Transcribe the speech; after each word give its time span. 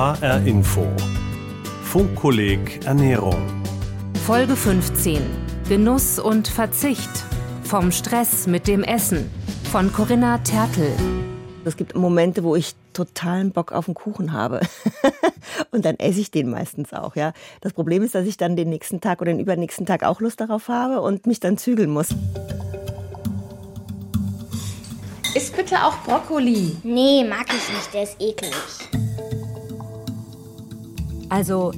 HR 0.00 0.46
Info. 0.46 0.86
Funkkolleg 1.82 2.86
Ernährung. 2.86 3.36
Folge 4.24 4.56
15. 4.56 5.20
Genuss 5.68 6.18
und 6.18 6.48
Verzicht. 6.48 7.10
Vom 7.64 7.92
Stress 7.92 8.46
mit 8.46 8.66
dem 8.66 8.82
Essen. 8.82 9.30
Von 9.70 9.92
Corinna 9.92 10.38
Tertel. 10.38 10.90
Es 11.66 11.76
gibt 11.76 11.94
Momente, 11.94 12.44
wo 12.44 12.56
ich 12.56 12.74
totalen 12.94 13.52
Bock 13.52 13.72
auf 13.72 13.88
einen 13.88 13.94
Kuchen 13.94 14.32
habe. 14.32 14.60
und 15.70 15.84
dann 15.84 15.96
esse 15.98 16.20
ich 16.20 16.30
den 16.30 16.48
meistens 16.48 16.94
auch, 16.94 17.14
ja. 17.14 17.34
Das 17.60 17.74
Problem 17.74 18.02
ist, 18.02 18.14
dass 18.14 18.26
ich 18.26 18.38
dann 18.38 18.56
den 18.56 18.70
nächsten 18.70 19.02
Tag 19.02 19.20
oder 19.20 19.32
den 19.32 19.40
übernächsten 19.40 19.84
Tag 19.84 20.02
auch 20.02 20.22
Lust 20.22 20.40
darauf 20.40 20.68
habe 20.68 21.02
und 21.02 21.26
mich 21.26 21.40
dann 21.40 21.58
zügeln 21.58 21.90
muss. 21.90 22.08
Isst 25.34 25.54
bitte 25.54 25.84
auch 25.84 25.98
Brokkoli. 26.04 26.78
Nee, 26.84 27.22
mag 27.22 27.48
ich 27.48 27.68
nicht, 27.68 27.92
der 27.92 28.04
ist 28.04 28.16
eklig. 28.18 28.99
Also, 31.30 31.72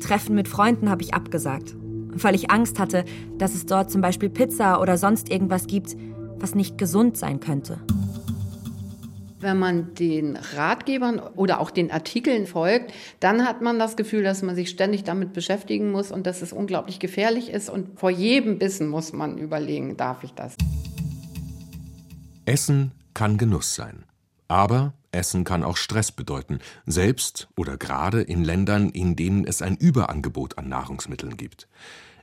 Treffen 0.00 0.34
mit 0.36 0.48
Freunden 0.48 0.88
habe 0.88 1.02
ich 1.02 1.14
abgesagt, 1.14 1.74
weil 2.12 2.34
ich 2.34 2.50
Angst 2.50 2.78
hatte, 2.78 3.04
dass 3.38 3.54
es 3.54 3.66
dort 3.66 3.90
zum 3.90 4.00
Beispiel 4.00 4.30
Pizza 4.30 4.80
oder 4.80 4.96
sonst 4.96 5.30
irgendwas 5.30 5.66
gibt, 5.66 5.96
was 6.38 6.54
nicht 6.54 6.78
gesund 6.78 7.16
sein 7.16 7.40
könnte. 7.40 7.80
Wenn 9.40 9.58
man 9.58 9.94
den 9.94 10.36
Ratgebern 10.36 11.18
oder 11.18 11.60
auch 11.60 11.70
den 11.70 11.90
Artikeln 11.90 12.46
folgt, 12.46 12.92
dann 13.20 13.44
hat 13.44 13.60
man 13.62 13.78
das 13.78 13.96
Gefühl, 13.96 14.22
dass 14.22 14.42
man 14.42 14.54
sich 14.54 14.70
ständig 14.70 15.04
damit 15.04 15.32
beschäftigen 15.32 15.90
muss 15.90 16.12
und 16.12 16.26
dass 16.26 16.40
es 16.40 16.52
unglaublich 16.52 16.98
gefährlich 16.98 17.50
ist. 17.50 17.68
Und 17.68 17.98
vor 17.98 18.10
jedem 18.10 18.58
Bissen 18.58 18.88
muss 18.88 19.12
man 19.12 19.36
überlegen, 19.38 19.96
darf 19.96 20.22
ich 20.22 20.32
das? 20.32 20.54
Essen 22.46 22.92
kann 23.12 23.38
Genuss 23.38 23.74
sein. 23.74 24.04
Aber 24.54 24.94
Essen 25.10 25.42
kann 25.42 25.64
auch 25.64 25.76
Stress 25.76 26.12
bedeuten, 26.12 26.60
selbst 26.86 27.48
oder 27.56 27.76
gerade 27.76 28.22
in 28.22 28.44
Ländern, 28.44 28.88
in 28.90 29.16
denen 29.16 29.44
es 29.44 29.62
ein 29.62 29.76
Überangebot 29.76 30.58
an 30.58 30.68
Nahrungsmitteln 30.68 31.36
gibt. 31.36 31.66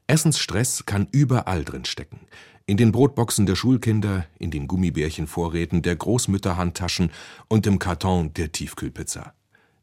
Essensstress 0.08 0.86
kann 0.86 1.10
überall 1.12 1.66
drin 1.66 1.84
stecken. 1.84 2.22
In 2.68 2.78
den 2.78 2.94
Brotboxen 2.94 3.46
der 3.48 3.58
Schulkinder, 3.58 4.28
in 4.40 4.50
den 4.50 4.70
Gummibärchenvorräten 4.70 5.82
der 5.82 5.98
Großmütterhandtaschen 5.98 7.12
und 7.50 7.68
im 7.68 7.80
Karton 7.80 8.34
der 8.34 8.54
Tiefkühlpizza. 8.54 9.34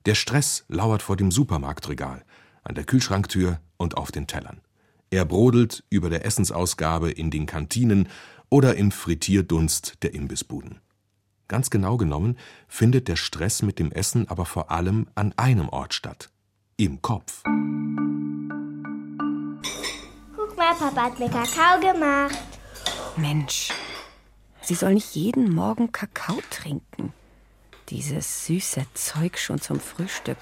Der 0.06 0.14
Stress 0.14 0.64
lauert 0.68 1.02
vor 1.02 1.18
dem 1.18 1.30
Supermarktregal, 1.30 2.24
an 2.64 2.74
der 2.74 2.84
Kühlschranktür 2.84 3.60
und 3.76 3.98
auf 3.98 4.10
den 4.10 4.26
Tellern. 4.26 4.62
Er 5.10 5.26
brodelt 5.26 5.84
über 5.90 6.08
der 6.08 6.24
Essensausgabe 6.24 7.10
in 7.10 7.30
den 7.30 7.44
Kantinen 7.44 8.08
oder 8.48 8.76
im 8.76 8.90
Frittierdunst 8.90 9.98
der 10.02 10.14
Imbissbuden. 10.14 10.80
Ganz 11.48 11.70
genau 11.70 11.96
genommen 11.96 12.36
findet 12.68 13.08
der 13.08 13.16
Stress 13.16 13.62
mit 13.62 13.78
dem 13.78 13.90
Essen 13.90 14.28
aber 14.28 14.44
vor 14.44 14.70
allem 14.70 15.06
an 15.14 15.32
einem 15.38 15.70
Ort 15.70 15.94
statt: 15.94 16.30
im 16.76 17.00
Kopf. 17.00 17.42
Guck 20.36 20.56
mal, 20.58 20.74
Papa 20.74 21.04
hat 21.04 21.18
mir 21.18 21.30
Kakao 21.30 21.80
gemacht. 21.80 22.36
Mensch, 23.16 23.72
sie 24.60 24.74
soll 24.74 24.92
nicht 24.94 25.14
jeden 25.14 25.54
Morgen 25.54 25.90
Kakao 25.90 26.38
trinken. 26.50 27.14
Dieses 27.88 28.44
süße 28.44 28.84
Zeug 28.92 29.38
schon 29.38 29.58
zum 29.58 29.80
Frühstück. 29.80 30.36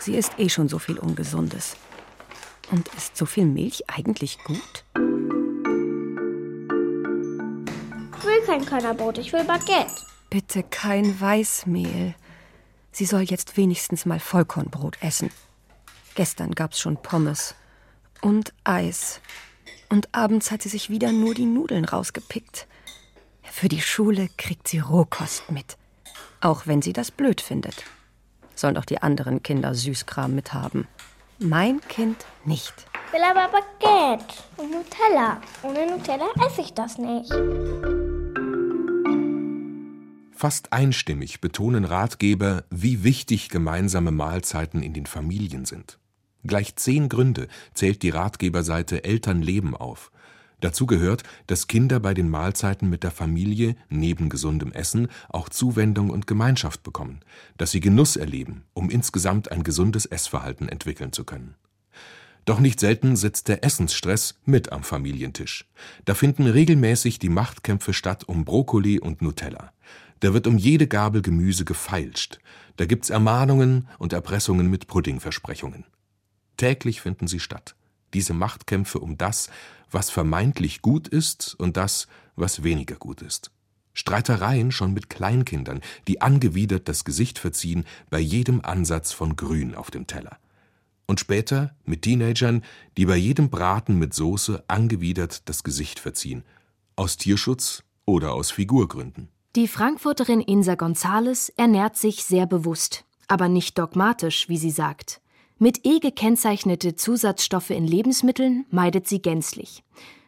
Sie 0.00 0.14
isst 0.14 0.38
eh 0.38 0.50
schon 0.50 0.68
so 0.68 0.78
viel 0.78 0.98
Ungesundes. 0.98 1.76
Und 2.70 2.88
ist 2.94 3.16
so 3.16 3.24
viel 3.24 3.46
Milch 3.46 3.88
eigentlich 3.88 4.38
gut? 4.44 4.84
Ich 8.18 8.26
will 8.26 8.42
kein 8.46 8.66
Körnerbrot, 8.66 9.16
ich 9.16 9.32
will 9.32 9.44
Baguette. 9.44 10.09
Bitte 10.30 10.62
kein 10.62 11.20
Weißmehl. 11.20 12.14
Sie 12.92 13.04
soll 13.04 13.22
jetzt 13.22 13.56
wenigstens 13.56 14.06
mal 14.06 14.20
Vollkornbrot 14.20 15.02
essen. 15.02 15.30
Gestern 16.14 16.52
gab's 16.52 16.80
schon 16.80 17.02
Pommes 17.02 17.56
und 18.20 18.52
Eis. 18.62 19.20
Und 19.88 20.08
abends 20.14 20.52
hat 20.52 20.62
sie 20.62 20.68
sich 20.68 20.88
wieder 20.88 21.10
nur 21.10 21.34
die 21.34 21.46
Nudeln 21.46 21.84
rausgepickt. 21.84 22.68
Für 23.42 23.68
die 23.68 23.80
Schule 23.80 24.28
kriegt 24.38 24.68
sie 24.68 24.78
Rohkost 24.78 25.50
mit. 25.50 25.76
Auch 26.40 26.66
wenn 26.66 26.80
sie 26.80 26.92
das 26.92 27.10
blöd 27.10 27.40
findet. 27.40 27.82
Sollen 28.54 28.76
doch 28.76 28.84
die 28.84 29.02
anderen 29.02 29.42
Kinder 29.42 29.74
Süßkram 29.74 30.34
mithaben. 30.34 30.86
Mein 31.38 31.80
Kind 31.88 32.24
nicht. 32.44 32.74
Ich 33.06 33.12
will 33.14 33.22
aber 33.24 33.48
Baguette 33.48 34.34
und 34.56 34.70
Nutella. 34.70 35.40
Ohne 35.62 35.90
Nutella 35.90 36.26
esse 36.46 36.60
ich 36.60 36.72
das 36.72 36.98
nicht. 36.98 37.32
Fast 40.40 40.72
einstimmig 40.72 41.42
betonen 41.42 41.84
Ratgeber, 41.84 42.64
wie 42.70 43.04
wichtig 43.04 43.50
gemeinsame 43.50 44.10
Mahlzeiten 44.10 44.82
in 44.82 44.94
den 44.94 45.04
Familien 45.04 45.66
sind. 45.66 45.98
Gleich 46.44 46.76
zehn 46.76 47.10
Gründe 47.10 47.46
zählt 47.74 48.02
die 48.02 48.08
Ratgeberseite 48.08 49.04
Elternleben 49.04 49.76
auf. 49.76 50.10
Dazu 50.62 50.86
gehört, 50.86 51.24
dass 51.46 51.66
Kinder 51.66 52.00
bei 52.00 52.14
den 52.14 52.30
Mahlzeiten 52.30 52.88
mit 52.88 53.02
der 53.02 53.10
Familie 53.10 53.76
neben 53.90 54.30
gesundem 54.30 54.72
Essen 54.72 55.08
auch 55.28 55.50
Zuwendung 55.50 56.08
und 56.08 56.26
Gemeinschaft 56.26 56.82
bekommen, 56.84 57.20
dass 57.58 57.72
sie 57.72 57.80
Genuss 57.80 58.16
erleben, 58.16 58.64
um 58.72 58.88
insgesamt 58.88 59.52
ein 59.52 59.62
gesundes 59.62 60.06
Essverhalten 60.06 60.70
entwickeln 60.70 61.12
zu 61.12 61.24
können. 61.24 61.54
Doch 62.46 62.60
nicht 62.60 62.80
selten 62.80 63.16
sitzt 63.16 63.48
der 63.48 63.62
Essensstress 63.62 64.40
mit 64.46 64.72
am 64.72 64.84
Familientisch. 64.84 65.68
Da 66.06 66.14
finden 66.14 66.46
regelmäßig 66.46 67.18
die 67.18 67.28
Machtkämpfe 67.28 67.92
statt 67.92 68.24
um 68.26 68.46
Brokkoli 68.46 68.98
und 68.98 69.20
Nutella. 69.20 69.74
Da 70.20 70.34
wird 70.34 70.46
um 70.46 70.58
jede 70.58 70.86
Gabel 70.86 71.22
Gemüse 71.22 71.64
gefeilscht. 71.64 72.38
Da 72.76 72.86
gibt's 72.86 73.10
Ermahnungen 73.10 73.88
und 73.98 74.12
Erpressungen 74.12 74.68
mit 74.68 74.86
Puddingversprechungen. 74.86 75.84
Täglich 76.56 77.00
finden 77.00 77.26
sie 77.26 77.40
statt. 77.40 77.74
Diese 78.12 78.34
Machtkämpfe 78.34 78.98
um 78.98 79.16
das, 79.16 79.48
was 79.90 80.10
vermeintlich 80.10 80.82
gut 80.82 81.08
ist 81.08 81.54
und 81.58 81.76
das, 81.76 82.06
was 82.36 82.62
weniger 82.62 82.96
gut 82.96 83.22
ist. 83.22 83.50
Streitereien 83.92 84.72
schon 84.72 84.92
mit 84.92 85.10
Kleinkindern, 85.10 85.80
die 86.06 86.20
angewidert 86.20 86.88
das 86.88 87.04
Gesicht 87.04 87.38
verziehen 87.38 87.84
bei 88.08 88.20
jedem 88.20 88.60
Ansatz 88.60 89.12
von 89.12 89.36
Grün 89.36 89.74
auf 89.74 89.90
dem 89.90 90.06
Teller. 90.06 90.38
Und 91.06 91.18
später 91.18 91.74
mit 91.84 92.02
Teenagern, 92.02 92.62
die 92.96 93.06
bei 93.06 93.16
jedem 93.16 93.50
Braten 93.50 93.98
mit 93.98 94.14
Soße 94.14 94.64
angewidert 94.68 95.48
das 95.48 95.64
Gesicht 95.64 95.98
verziehen. 95.98 96.44
Aus 96.94 97.16
Tierschutz 97.16 97.82
oder 98.04 98.32
aus 98.32 98.52
Figurgründen. 98.52 99.28
Die 99.56 99.66
Frankfurterin 99.66 100.40
Insa 100.40 100.76
Gonzales 100.76 101.48
ernährt 101.56 101.96
sich 101.96 102.22
sehr 102.22 102.46
bewusst, 102.46 103.04
aber 103.26 103.48
nicht 103.48 103.76
dogmatisch, 103.76 104.48
wie 104.48 104.58
sie 104.58 104.70
sagt. 104.70 105.20
Mit 105.58 105.84
E 105.84 105.98
gekennzeichnete 105.98 106.94
Zusatzstoffe 106.94 107.70
in 107.70 107.84
Lebensmitteln 107.84 108.64
meidet 108.70 109.08
sie 109.08 109.20
gänzlich. 109.20 109.82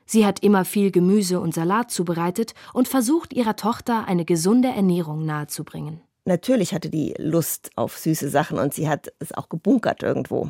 Sie 0.06 0.26
hat 0.26 0.40
immer 0.40 0.64
viel 0.64 0.90
Gemüse 0.90 1.38
und 1.38 1.54
Salat 1.54 1.92
zubereitet 1.92 2.54
und 2.74 2.88
versucht 2.88 3.32
ihrer 3.32 3.54
Tochter 3.54 4.08
eine 4.08 4.24
gesunde 4.24 4.70
Ernährung 4.70 5.24
nahezubringen. 5.24 6.00
Natürlich 6.24 6.74
hatte 6.74 6.90
die 6.90 7.14
Lust 7.16 7.70
auf 7.76 7.98
süße 7.98 8.28
Sachen 8.28 8.58
und 8.58 8.74
sie 8.74 8.88
hat 8.88 9.12
es 9.20 9.32
auch 9.32 9.48
gebunkert 9.48 10.02
irgendwo. 10.02 10.48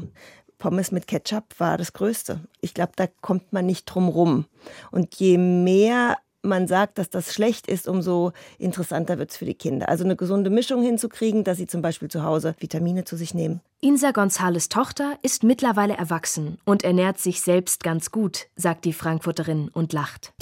Pommes 0.56 0.92
mit 0.92 1.06
Ketchup 1.06 1.44
war 1.58 1.76
das 1.76 1.92
Größte. 1.92 2.40
Ich 2.62 2.72
glaube, 2.72 2.92
da 2.96 3.06
kommt 3.20 3.52
man 3.52 3.66
nicht 3.66 3.84
drum 3.84 4.08
rum. 4.08 4.46
Und 4.90 5.14
je 5.16 5.36
mehr 5.36 6.16
man 6.42 6.66
sagt, 6.66 6.98
dass 6.98 7.08
das 7.08 7.32
schlecht 7.32 7.66
ist, 7.68 7.88
umso 7.88 8.32
interessanter 8.58 9.18
wird 9.18 9.30
es 9.30 9.36
für 9.36 9.44
die 9.44 9.54
Kinder. 9.54 9.88
Also 9.88 10.04
eine 10.04 10.16
gesunde 10.16 10.50
Mischung 10.50 10.82
hinzukriegen, 10.82 11.44
dass 11.44 11.58
sie 11.58 11.66
zum 11.66 11.82
Beispiel 11.82 12.08
zu 12.08 12.22
Hause 12.22 12.54
Vitamine 12.58 13.04
zu 13.04 13.16
sich 13.16 13.34
nehmen. 13.34 13.60
Insa 13.80 14.10
Gonzales 14.10 14.68
Tochter 14.68 15.18
ist 15.22 15.44
mittlerweile 15.44 15.96
erwachsen 15.96 16.58
und 16.64 16.84
ernährt 16.84 17.18
sich 17.18 17.40
selbst 17.40 17.82
ganz 17.82 18.10
gut, 18.10 18.46
sagt 18.56 18.84
die 18.84 18.92
Frankfurterin 18.92 19.68
und 19.68 19.92
lacht. 19.92 20.32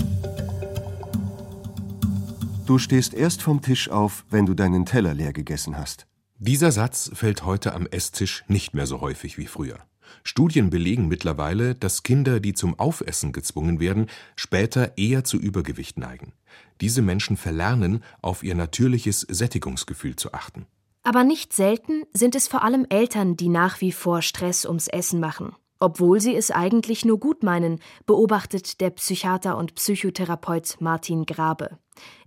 Du 2.66 2.78
stehst 2.78 3.14
erst 3.14 3.42
vom 3.42 3.62
Tisch 3.62 3.90
auf, 3.90 4.24
wenn 4.30 4.46
du 4.46 4.54
deinen 4.54 4.86
Teller 4.86 5.12
leer 5.14 5.32
gegessen 5.32 5.76
hast. 5.76 6.06
Dieser 6.38 6.72
Satz 6.72 7.10
fällt 7.12 7.44
heute 7.44 7.74
am 7.74 7.86
Esstisch 7.86 8.44
nicht 8.48 8.74
mehr 8.74 8.86
so 8.86 9.00
häufig 9.00 9.36
wie 9.38 9.46
früher. 9.46 9.78
Studien 10.24 10.70
belegen 10.70 11.08
mittlerweile, 11.08 11.74
dass 11.74 12.02
Kinder, 12.02 12.40
die 12.40 12.54
zum 12.54 12.78
Aufessen 12.78 13.32
gezwungen 13.32 13.80
werden, 13.80 14.06
später 14.36 14.96
eher 14.96 15.24
zu 15.24 15.36
Übergewicht 15.38 15.98
neigen. 15.98 16.32
Diese 16.80 17.02
Menschen 17.02 17.36
verlernen, 17.36 18.02
auf 18.22 18.42
ihr 18.42 18.54
natürliches 18.54 19.20
Sättigungsgefühl 19.20 20.16
zu 20.16 20.32
achten. 20.32 20.66
Aber 21.02 21.24
nicht 21.24 21.52
selten 21.52 22.02
sind 22.12 22.34
es 22.34 22.48
vor 22.48 22.62
allem 22.62 22.86
Eltern, 22.88 23.36
die 23.36 23.48
nach 23.48 23.80
wie 23.80 23.92
vor 23.92 24.22
Stress 24.22 24.66
ums 24.66 24.88
Essen 24.88 25.20
machen. 25.20 25.54
Obwohl 25.82 26.20
sie 26.20 26.36
es 26.36 26.50
eigentlich 26.50 27.06
nur 27.06 27.18
gut 27.18 27.42
meinen, 27.42 27.80
beobachtet 28.04 28.82
der 28.82 28.90
Psychiater 28.90 29.56
und 29.56 29.74
Psychotherapeut 29.74 30.76
Martin 30.78 31.24
Grabe. 31.24 31.78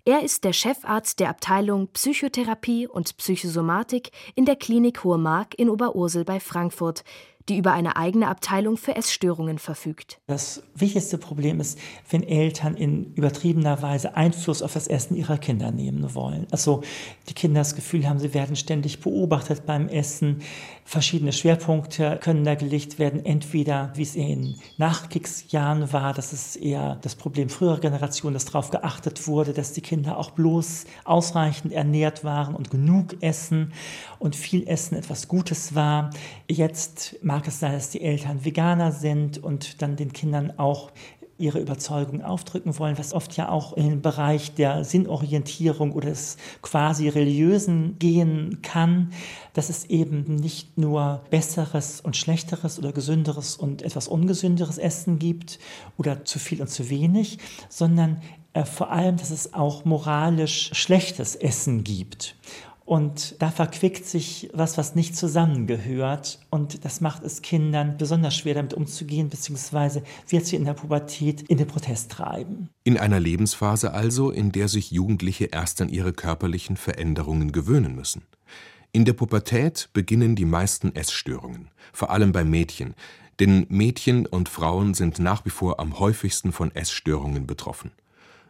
Er 0.05 0.23
ist 0.23 0.43
der 0.43 0.53
Chefarzt 0.53 1.19
der 1.19 1.29
Abteilung 1.29 1.87
Psychotherapie 1.93 2.87
und 2.87 3.15
Psychosomatik 3.15 4.11
in 4.33 4.45
der 4.45 4.55
Klinik 4.55 5.03
Hohe 5.03 5.19
Mark 5.19 5.53
in 5.57 5.69
Oberursel 5.69 6.25
bei 6.25 6.39
Frankfurt, 6.39 7.03
die 7.49 7.57
über 7.57 7.73
eine 7.73 7.97
eigene 7.97 8.27
Abteilung 8.27 8.77
für 8.77 8.95
Essstörungen 8.95 9.59
verfügt. 9.59 10.19
Das 10.27 10.63
wichtigste 10.75 11.17
Problem 11.17 11.59
ist, 11.59 11.77
wenn 12.09 12.23
Eltern 12.23 12.75
in 12.75 13.13
übertriebener 13.13 13.81
Weise 13.81 14.15
Einfluss 14.15 14.61
auf 14.61 14.73
das 14.73 14.87
Essen 14.87 15.15
ihrer 15.15 15.37
Kinder 15.37 15.71
nehmen 15.71 16.15
wollen. 16.15 16.47
Also 16.51 16.81
die 17.29 17.33
Kinder 17.33 17.61
das 17.61 17.75
Gefühl 17.75 18.07
haben, 18.07 18.19
sie 18.19 18.33
werden 18.33 18.55
ständig 18.55 19.01
beobachtet 19.01 19.65
beim 19.65 19.87
Essen. 19.89 20.41
Verschiedene 20.85 21.31
Schwerpunkte 21.31 22.19
können 22.21 22.43
da 22.43 22.55
gelegt 22.55 22.99
werden. 22.99 23.25
Entweder, 23.25 23.91
wie 23.95 24.03
es 24.03 24.15
in 24.15 24.55
Nachkriegsjahren 24.77 25.93
war, 25.93 26.13
das 26.13 26.33
ist 26.33 26.55
eher 26.57 26.97
das 27.01 27.15
Problem 27.15 27.49
früherer 27.49 27.79
Generationen, 27.79 28.33
dass 28.33 28.45
darauf 28.45 28.69
geachtet 28.69 29.27
wurde, 29.27 29.53
dass 29.53 29.73
die 29.73 29.81
Kinder 29.81 30.17
auch 30.17 30.31
bloß 30.31 30.85
ausreichend 31.05 31.73
ernährt 31.73 32.23
waren 32.23 32.55
und 32.55 32.69
genug 32.69 33.21
essen 33.21 33.71
und 34.19 34.35
viel 34.35 34.67
Essen 34.67 34.95
etwas 34.95 35.27
Gutes 35.27 35.75
war. 35.75 36.09
Jetzt 36.49 37.15
mag 37.33 37.47
es 37.47 37.59
sein, 37.59 37.71
dass 37.71 37.89
die 37.89 38.01
Eltern 38.01 38.45
Veganer 38.45 38.91
sind 38.91 39.39
und 39.39 39.81
dann 39.81 39.95
den 39.95 40.13
Kindern 40.13 40.53
auch 40.59 40.91
ihre 41.39 41.59
Überzeugung 41.59 42.21
aufdrücken 42.21 42.77
wollen, 42.77 42.99
was 42.99 43.11
oft 43.11 43.35
ja 43.35 43.49
auch 43.49 43.73
den 43.73 44.03
Bereich 44.03 44.53
der 44.53 44.83
Sinnorientierung 44.83 45.93
oder 45.93 46.09
des 46.09 46.37
quasi 46.61 47.09
religiösen 47.09 47.97
gehen 47.97 48.59
kann, 48.61 49.13
dass 49.53 49.69
es 49.69 49.85
eben 49.85 50.35
nicht 50.35 50.77
nur 50.77 51.23
besseres 51.31 52.01
und 52.01 52.15
schlechteres 52.15 52.77
oder 52.77 52.91
gesünderes 52.91 53.55
und 53.55 53.81
etwas 53.81 54.07
ungesünderes 54.07 54.77
Essen 54.77 55.17
gibt 55.17 55.57
oder 55.97 56.25
zu 56.25 56.37
viel 56.37 56.61
und 56.61 56.69
zu 56.69 56.91
wenig, 56.91 57.39
sondern 57.67 58.21
äh, 58.53 58.63
vor 58.63 58.91
allem, 58.91 59.17
dass 59.17 59.31
es 59.31 59.55
auch 59.55 59.85
moralisch 59.85 60.69
schlechtes 60.73 61.35
Essen 61.35 61.83
gibt. 61.83 62.35
Und 62.85 63.41
da 63.41 63.49
verquickt 63.49 64.05
sich 64.05 64.49
was, 64.53 64.77
was 64.77 64.93
nicht 64.95 65.15
zusammengehört. 65.15 66.39
Und 66.49 66.83
das 66.83 66.99
macht 66.99 67.23
es 67.23 67.41
Kindern 67.41 67.97
besonders 67.97 68.35
schwer, 68.35 68.55
damit 68.55 68.73
umzugehen, 68.73 69.29
beziehungsweise 69.29 70.03
wird 70.27 70.45
sie 70.45 70.57
in 70.57 70.65
der 70.65 70.73
Pubertät 70.73 71.43
in 71.43 71.57
den 71.57 71.67
Protest 71.67 72.11
treiben. 72.11 72.69
In 72.83 72.97
einer 72.97 73.19
Lebensphase 73.19 73.93
also, 73.93 74.31
in 74.31 74.51
der 74.51 74.67
sich 74.67 74.91
Jugendliche 74.91 75.45
erst 75.45 75.81
an 75.81 75.89
ihre 75.89 76.13
körperlichen 76.13 76.75
Veränderungen 76.75 77.51
gewöhnen 77.51 77.95
müssen. 77.95 78.23
In 78.91 79.05
der 79.05 79.13
Pubertät 79.13 79.89
beginnen 79.93 80.35
die 80.35 80.45
meisten 80.45 80.93
Essstörungen, 80.93 81.69
vor 81.93 82.11
allem 82.11 82.31
bei 82.31 82.43
Mädchen, 82.43 82.93
denn 83.39 83.65
Mädchen 83.69 84.27
und 84.27 84.49
Frauen 84.49 84.93
sind 84.93 85.17
nach 85.17 85.45
wie 85.45 85.49
vor 85.49 85.79
am 85.79 85.99
häufigsten 85.99 86.51
von 86.51 86.73
Essstörungen 86.75 87.47
betroffen. 87.47 87.91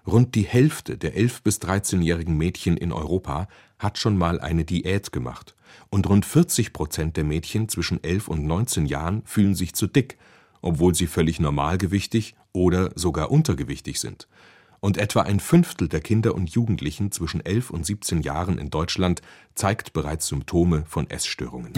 Rund 0.06 0.36
die 0.36 0.44
Hälfte 0.44 0.98
der 0.98 1.16
11 1.16 1.44
bis 1.44 1.62
13-jährigen 1.62 2.36
Mädchen 2.36 2.76
in 2.76 2.92
Europa 2.92 3.48
hat 3.80 3.98
schon 3.98 4.18
mal 4.18 4.40
eine 4.40 4.66
Diät 4.66 5.12
gemacht, 5.12 5.56
und 5.90 6.08
rund 6.08 6.26
40 6.26 6.74
Prozent 6.74 7.18
der 7.18 7.24
Mädchen 7.24 7.70
zwischen 7.70 8.04
11 8.04 8.28
und 8.28 8.46
19 8.46 8.86
Jahren 8.86 9.24
fühlen 9.26 9.56
sich 9.56 9.74
zu 9.74 9.88
dick, 9.88 10.18
obwohl 10.62 10.94
sie 10.94 11.08
völlig 11.08 11.40
normalgewichtig 11.40 12.36
oder 12.52 12.92
sogar 12.96 13.32
untergewichtig 13.32 14.00
sind. 14.00 14.28
Und 14.82 14.98
etwa 14.98 15.22
ein 15.22 15.40
Fünftel 15.40 15.88
der 15.88 16.02
Kinder 16.02 16.36
und 16.36 16.50
Jugendlichen 16.50 17.12
zwischen 17.12 17.44
11 17.46 17.70
und 17.70 17.86
17 17.86 18.22
Jahren 18.22 18.58
in 18.58 18.70
Deutschland 18.70 19.22
zeigt 19.56 19.94
bereits 19.94 20.28
Symptome 20.28 20.84
von 20.86 21.10
Essstörungen 21.10 21.72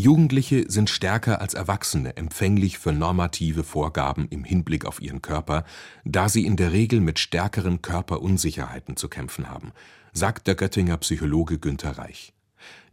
Jugendliche 0.00 0.64
sind 0.68 0.88
stärker 0.88 1.42
als 1.42 1.52
Erwachsene 1.52 2.16
empfänglich 2.16 2.78
für 2.78 2.90
normative 2.90 3.64
Vorgaben 3.64 4.28
im 4.30 4.44
Hinblick 4.44 4.86
auf 4.86 5.02
ihren 5.02 5.20
Körper, 5.20 5.64
da 6.04 6.30
sie 6.30 6.46
in 6.46 6.56
der 6.56 6.72
Regel 6.72 7.00
mit 7.00 7.18
stärkeren 7.18 7.82
Körperunsicherheiten 7.82 8.96
zu 8.96 9.10
kämpfen 9.10 9.50
haben, 9.50 9.72
sagt 10.14 10.46
der 10.46 10.54
Göttinger 10.54 10.96
Psychologe 10.96 11.58
Günter 11.58 11.98
Reich. 11.98 12.32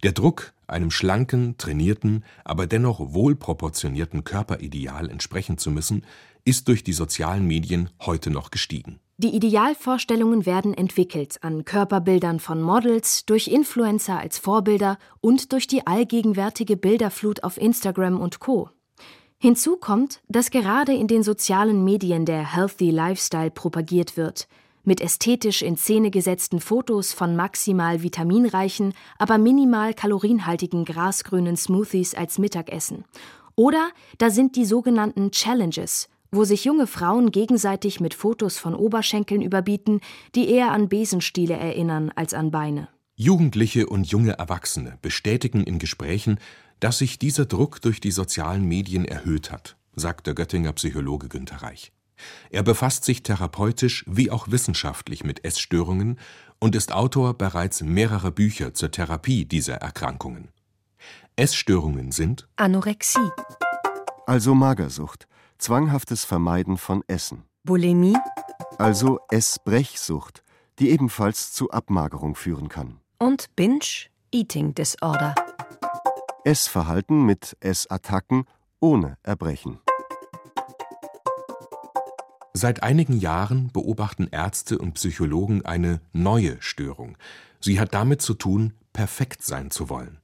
Der 0.04 0.12
Druck, 0.12 0.54
einem 0.68 0.92
schlanken, 0.92 1.57
trainierten, 1.57 2.25
aber 2.44 2.68
dennoch 2.68 3.00
wohlproportionierten 3.00 4.25
Körperideal 4.25 5.09
entsprechen 5.09 5.57
zu 5.57 5.71
müssen, 5.71 6.04
ist 6.44 6.68
durch 6.68 6.83
die 6.83 6.94
sozialen 6.94 7.48
Medien 7.48 7.89
heute 8.01 8.31
noch 8.31 8.51
gestiegen 8.51 9.00
die 9.19 9.36
Idealvorstellungen 9.36 10.46
werden 10.46 10.75
entwickelt 10.75 11.40
an 11.42 11.66
Körperbildern 11.66 12.40
von 12.40 12.62
Models, 12.62 13.25
durch 13.25 13.48
Influencer 13.48 14.19
als 14.19 14.38
Vorbilder 14.38 15.00
und 15.22 15.54
durch 15.54 15.66
die 15.66 15.88
allgegenwärtige 15.88 16.78
Bilderflut 16.78 17.44
auf 17.44 17.58
Instagram 17.58 18.19
und 18.19 18.40
Co. 18.40 18.69
Hinzu 19.40 19.78
kommt, 19.78 20.22
dass 20.28 20.52
gerade 20.52 20.94
in 20.94 21.08
den 21.08 21.24
sozialen 21.24 21.84
Medien 21.84 22.25
der 22.25 22.56
Healthy 22.56 22.92
Lifestyle 22.92 23.50
propagiert 23.50 24.18
wird, 24.18 24.48
mit 24.84 25.02
ästhetisch 25.02 25.64
in 25.64 25.78
Szene 25.78 26.12
gesetzten 26.12 26.60
Fotos 26.60 27.12
von 27.12 27.36
maximal 27.36 28.04
vitaminreichen, 28.04 28.94
aber 29.18 29.40
minimal 29.40 29.96
kalorienhaltigen 29.96 30.86
grasgrünen 30.86 31.58
Smoothies 31.58 32.14
als 32.14 32.38
Mittagessen. 32.38 33.04
Oder 33.56 33.90
da 34.19 34.30
sind 34.30 34.56
die 34.56 34.66
sogenannten 34.66 35.31
Challenges, 35.31 36.08
wo 36.31 36.44
sich 36.44 36.65
junge 36.65 36.88
Frauen 36.88 37.31
gegenseitig 37.31 38.00
mit 38.00 38.13
Fotos 38.13 38.57
von 38.57 38.75
Oberschenkeln 38.75 39.41
überbieten, 39.41 40.01
die 40.35 40.50
eher 40.50 40.71
an 40.71 40.89
Besenstiele 40.89 41.56
erinnern 41.56 42.12
als 42.15 42.33
an 42.33 42.51
Beine. 42.51 42.89
Jugendliche 43.15 43.88
und 43.88 44.06
junge 44.06 44.33
Erwachsene 44.33 44.97
bestätigen 45.01 45.63
in 45.63 45.79
Gesprächen, 45.79 46.39
dass 46.79 47.00
sich 47.00 47.18
dieser 47.18 47.45
Druck 47.45 47.81
durch 47.81 48.00
die 48.00 48.12
sozialen 48.12 48.65
Medien 48.65 49.06
erhöht 49.06 49.51
hat, 49.51 49.75
sagt 49.95 50.27
der 50.27 50.35
Göttinger 50.35 50.74
Psychologe 50.74 51.27
Günter 51.27 51.57
Reich. 51.57 51.91
Er 52.50 52.63
befasst 52.63 53.06
sich 53.06 53.23
therapeutisch 53.23 54.03
wie 54.07 54.31
auch 54.31 54.50
wissenschaftlich 54.50 55.23
mit 55.23 55.45
Essstörungen 55.45 56.19
und 56.59 56.75
ist 56.75 56.91
Autor 56.91 57.35
bereits 57.35 57.81
mehrerer 57.81 58.31
Bücher 58.31 58.73
zur 58.73 58.91
Therapie 58.91 59.45
dieser 59.45 59.75
Erkrankungen. 59.75 60.50
Essstörungen 61.35 62.12
sind 62.12 62.47
Anorexie, 62.56 63.31
also 64.25 64.56
Magersucht, 64.56 65.27
zwanghaftes 65.57 66.25
Vermeiden 66.25 66.77
von 66.77 67.04
Essen. 67.07 67.44
Bulimie, 67.63 68.18
also 68.77 69.19
Essbrechsucht, 69.30 70.44
die 70.80 70.89
ebenfalls 70.89 71.51
zu 71.54 71.71
Abmagerung 71.71 72.36
führen 72.36 72.69
kann. 72.69 73.00
Und 73.19 73.56
Binge-Eating 73.56 74.75
Disorder. 74.75 75.36
Essverhalten 76.44 77.25
mit 77.25 77.57
Essattacken 77.59 78.45
ohne 78.80 79.18
Erbrechen. 79.24 79.80
Seit 82.54 82.81
einigen 82.81 83.19
Jahren 83.19 83.71
beobachten 83.71 84.27
Ärzte 84.31 84.80
und 84.80 84.94
Psychologen 84.94 85.65
eine 85.65 86.01
neue 86.13 86.62
Störung. 86.62 87.18
Sie 87.59 87.80
hat 87.80 87.94
damit 87.94 88.21
zu 88.21 88.33
tun, 88.33 88.74
perfekt 88.94 89.44
sein 89.44 89.69
zu 89.69 89.89
wollen. 89.89 90.19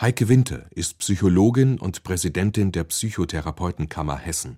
Heike 0.00 0.28
Winter 0.28 0.66
ist 0.70 0.98
Psychologin 0.98 1.78
und 1.78 2.02
Präsidentin 2.02 2.72
der 2.72 2.84
Psychotherapeutenkammer 2.84 4.18
Hessen. 4.18 4.56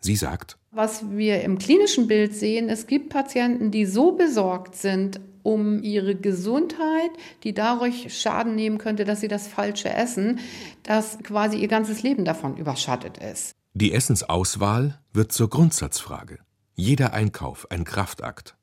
Sie 0.00 0.16
sagt: 0.16 0.56
Was 0.70 1.10
wir 1.10 1.42
im 1.42 1.58
klinischen 1.58 2.06
Bild 2.06 2.34
sehen, 2.34 2.68
es 2.68 2.86
gibt 2.86 3.10
Patienten, 3.10 3.70
die 3.70 3.86
so 3.86 4.12
besorgt 4.12 4.76
sind 4.76 5.20
um 5.42 5.82
ihre 5.82 6.14
Gesundheit, 6.14 7.10
die 7.44 7.54
dadurch 7.54 8.14
Schaden 8.14 8.54
nehmen 8.54 8.78
könnte, 8.78 9.04
dass 9.04 9.20
sie 9.20 9.28
das 9.28 9.48
Falsche 9.48 9.90
essen, 9.90 10.40
dass 10.82 11.18
quasi 11.22 11.58
ihr 11.58 11.68
ganzes 11.68 12.02
Leben 12.02 12.24
davon 12.24 12.56
überschattet 12.56 13.18
ist. 13.18 13.54
Die 13.72 13.92
Essensauswahl 13.92 15.00
wird 15.12 15.32
zur 15.32 15.48
Grundsatzfrage. 15.48 16.38
Jeder 16.74 17.12
Einkauf 17.12 17.70
ein 17.70 17.84
Kraftakt. 17.84 18.56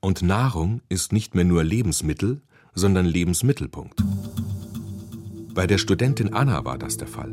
Und 0.00 0.22
Nahrung 0.22 0.80
ist 0.88 1.12
nicht 1.12 1.34
mehr 1.34 1.44
nur 1.44 1.64
Lebensmittel, 1.64 2.42
sondern 2.74 3.06
Lebensmittelpunkt. 3.06 4.02
Bei 5.54 5.68
der 5.68 5.78
Studentin 5.78 6.34
Anna 6.34 6.64
war 6.64 6.78
das 6.78 6.96
der 6.96 7.06
Fall. 7.06 7.32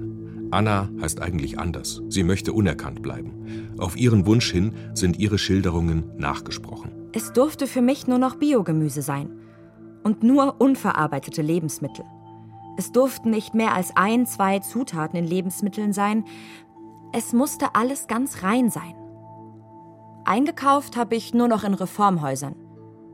Anna 0.51 0.89
heißt 1.01 1.21
eigentlich 1.21 1.57
anders. 1.57 2.03
Sie 2.07 2.23
möchte 2.23 2.53
unerkannt 2.53 3.01
bleiben. 3.01 3.73
Auf 3.79 3.97
ihren 3.97 4.27
Wunsch 4.27 4.51
hin 4.51 4.75
sind 4.93 5.17
ihre 5.17 5.39
Schilderungen 5.39 6.11
nachgesprochen. 6.17 6.91
Es 7.13 7.33
durfte 7.33 7.65
für 7.65 7.81
mich 7.81 8.05
nur 8.05 8.19
noch 8.19 8.35
Biogemüse 8.35 9.01
sein. 9.01 9.31
Und 10.03 10.21
nur 10.21 10.61
unverarbeitete 10.61 11.41
Lebensmittel. 11.41 12.05
Es 12.77 12.91
durften 12.91 13.31
nicht 13.31 13.55
mehr 13.55 13.73
als 13.73 13.95
ein, 13.95 14.27
zwei 14.27 14.59
Zutaten 14.59 15.17
in 15.17 15.25
Lebensmitteln 15.25 15.91
sein. 15.91 16.23
Es 17.13 17.33
musste 17.33 17.73
alles 17.73 18.05
ganz 18.05 18.43
rein 18.43 18.69
sein. 18.69 18.93
Eingekauft 20.25 20.95
habe 20.95 21.15
ich 21.15 21.33
nur 21.33 21.47
noch 21.47 21.63
in 21.63 21.73
Reformhäusern 21.73 22.55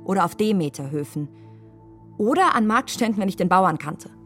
oder 0.04 0.26
auf 0.26 0.36
Demeterhöfen 0.36 1.30
oder 2.18 2.56
an 2.56 2.68
Marktständen, 2.68 3.22
wenn 3.22 3.30
ich 3.30 3.38
den 3.38 3.50
Bauern 3.50 3.78
kannte. 3.78 4.17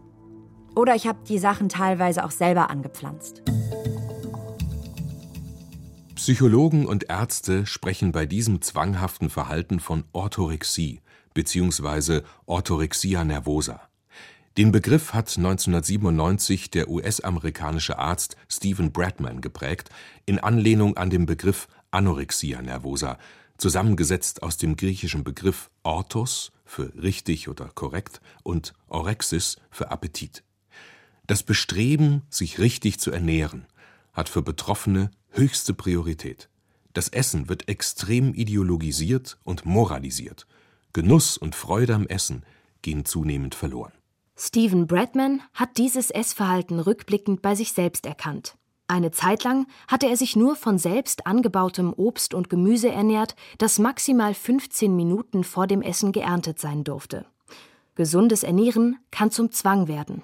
Oder 0.76 0.96
ich 0.96 1.06
habe 1.06 1.20
die 1.28 1.38
Sachen 1.38 1.70
teilweise 1.70 2.24
auch 2.24 2.32
selber 2.32 2.70
angepflanzt. 2.70 3.44
Psychologen 6.16 6.86
und 6.86 7.10
Ärzte 7.10 7.66
sprechen 7.66 8.12
bei 8.12 8.26
diesem 8.26 8.62
zwanghaften 8.62 9.30
Verhalten 9.30 9.80
von 9.80 10.04
Orthorexie 10.14 11.02
bzw. 11.34 12.22
Orthorexia 12.46 13.24
nervosa. 13.24 13.82
Den 14.58 14.72
Begriff 14.72 15.14
hat 15.14 15.36
1997 15.38 16.70
der 16.72 16.90
US-amerikanische 16.90 17.98
Arzt 17.98 18.36
Stephen 18.48 18.92
Bradman 18.92 19.42
geprägt, 19.42 19.90
in 20.26 20.40
Anlehnung 20.40 20.96
an 20.98 21.10
den 21.10 21.26
Begriff 21.26 21.68
Anorexia 21.90 22.62
nervosa, 22.62 23.18
zusammengesetzt 23.58 24.44
aus 24.44 24.58
dem 24.58 24.76
griechischen 24.76 25.24
Begriff 25.24 25.70
orthos 25.84 26.52
für 26.66 26.94
richtig 27.02 27.48
oder 27.50 27.70
korrekt 27.74 28.22
und 28.44 28.74
orexis 28.88 29.58
für 29.70 29.90
Appetit 29.90 30.44
Das 31.32 31.44
Bestreben, 31.44 32.24
sich 32.30 32.60
richtig 32.60 33.00
zu 33.00 33.10
ernähren, 33.10 33.66
hat 34.12 34.28
für 34.28 34.42
Betroffene 34.42 35.12
höchste 35.30 35.74
Priorität. 35.74 36.50
Das 36.92 37.08
Essen 37.08 37.48
wird 37.48 37.70
extrem 37.70 38.34
ideologisiert 38.34 39.38
und 39.46 39.66
moralisiert. 39.66 40.46
Genuss 40.92 41.38
und 41.38 41.56
Freude 41.56 41.96
am 41.96 42.06
Essen 42.06 42.44
gehen 42.82 43.06
zunehmend 43.06 43.56
verloren. 43.56 43.94
Stephen 44.36 44.88
Bradman 44.88 45.42
hat 45.54 45.78
dieses 45.78 46.12
Essverhalten 46.12 46.82
rückblickend 46.82 47.42
bei 47.42 47.56
sich 47.56 47.72
selbst 47.72 48.06
erkannt. 48.06 48.58
Eine 48.90 49.12
Zeit 49.12 49.46
lang 49.46 49.68
hatte 49.88 50.10
er 50.10 50.18
sich 50.18 50.36
nur 50.36 50.58
von 50.58 50.78
selbst 50.78 51.28
angebautem 51.28 51.94
Obst 51.94 52.34
und 52.34 52.50
Gemüse 52.50 52.90
ernährt, 52.90 53.38
das 53.58 53.80
maximal 53.80 54.34
15 54.34 54.94
Minuten 54.94 55.46
vor 55.46 55.66
dem 55.66 55.82
Essen 55.82 56.12
geerntet 56.12 56.60
sein 56.60 56.84
durfte. 56.84 57.26
Gesundes 57.96 58.44
Ernähren 58.44 58.98
kann 59.12 59.32
zum 59.32 59.52
Zwang 59.52 59.88
werden. 59.88 60.24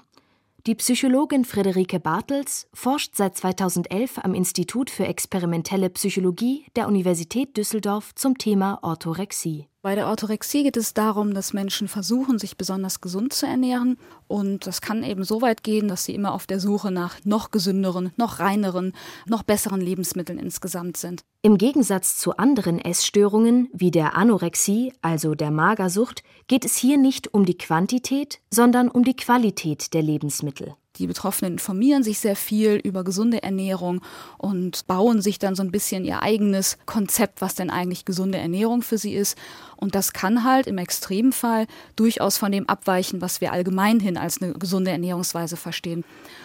Die 0.68 0.76
Psychologin 0.76 1.46
Friederike 1.46 1.98
Bartels 1.98 2.68
forscht 2.74 3.16
seit 3.16 3.38
2011 3.38 4.18
am 4.22 4.34
Institut 4.34 4.90
für 4.90 5.06
experimentelle 5.06 5.90
Psychologie 5.90 6.66
der 6.76 6.90
Universität 6.90 7.56
Düsseldorf 7.56 8.14
zum 8.16 8.38
Thema 8.38 8.78
Orthorexie. 8.82 9.70
Bei 9.82 9.96
der 9.96 10.08
Orthorexie 10.08 10.64
geht 10.64 10.76
es 10.76 10.94
darum, 10.94 11.34
dass 11.34 11.54
Menschen 11.54 11.88
versuchen, 11.88 12.38
sich 12.38 12.58
besonders 12.58 13.00
gesund 13.00 13.32
zu 13.32 13.46
ernähren. 13.46 13.98
Und 14.28 14.68
das 14.68 14.82
kann 14.82 15.04
eben 15.04 15.24
so 15.24 15.42
weit 15.42 15.64
gehen, 15.64 15.88
dass 15.88 16.04
sie 16.04 16.14
immer 16.14 16.34
auf 16.34 16.48
der 16.48 16.60
Suche 16.60 16.92
nach 16.92 17.24
noch 17.24 17.52
gesünderen, 17.52 18.12
noch 18.18 18.40
reineren, 18.40 18.92
noch 19.26 19.44
besseren 19.44 19.80
Lebensmitteln 19.80 20.38
insgesamt 20.38 20.98
sind. 20.98 21.24
Im 21.48 21.58
Gegensatz 21.58 22.18
zu 22.18 22.36
anderen 22.36 22.78
Essstörungen 22.78 23.70
wie 23.72 23.90
der 23.90 24.18
Anorexie, 24.18 24.92
also 25.02 25.34
der 25.34 25.50
Magersucht, 25.50 26.22
geht 26.48 26.66
es 26.66 26.76
hier 26.76 26.98
nicht 26.98 27.34
um 27.34 27.46
die 27.46 27.58
Quantität, 27.58 28.42
sondern 28.52 28.90
um 28.90 29.06
die 29.06 29.16
Qualität 29.16 29.94
der 29.94 30.02
Lebensmittel. 30.02 30.76
Die 31.00 31.08
Betroffenen 31.08 31.54
informieren 31.54 32.04
sich 32.04 32.20
sehr 32.20 32.36
viel 32.36 32.76
über 32.76 33.04
gesunde 33.04 33.44
Ernährung 33.44 34.02
und 34.38 34.86
bauen 34.88 35.22
sich 35.22 35.40
dann 35.40 35.56
so 35.56 35.64
ein 35.64 35.72
bisschen 35.72 36.06
ihr 36.06 36.22
eigenes 36.22 36.78
Konzept, 36.86 37.42
was 37.42 37.56
denn 37.56 37.70
eigentlich 37.70 38.06
gesunde 38.06 38.38
Ernährung 38.38 38.82
für 38.82 38.98
sie 38.98 39.14
ist. 39.14 39.38
Und 39.78 39.94
das 39.94 40.12
kann 40.12 40.44
halt 40.44 40.66
im 40.68 40.80
Extremfall 40.80 41.68
durchaus 41.96 42.38
von 42.38 42.52
dem 42.52 42.68
abweichen, 42.68 43.22
was 43.22 43.42
wir 43.42 43.52
allgemein 43.52 44.00
hin 44.00 44.18
als 44.18 44.42
eine 44.42 44.54
gesunde 44.54 44.92
Ernährungsweise 44.92 45.56
verstehen. 45.56 46.04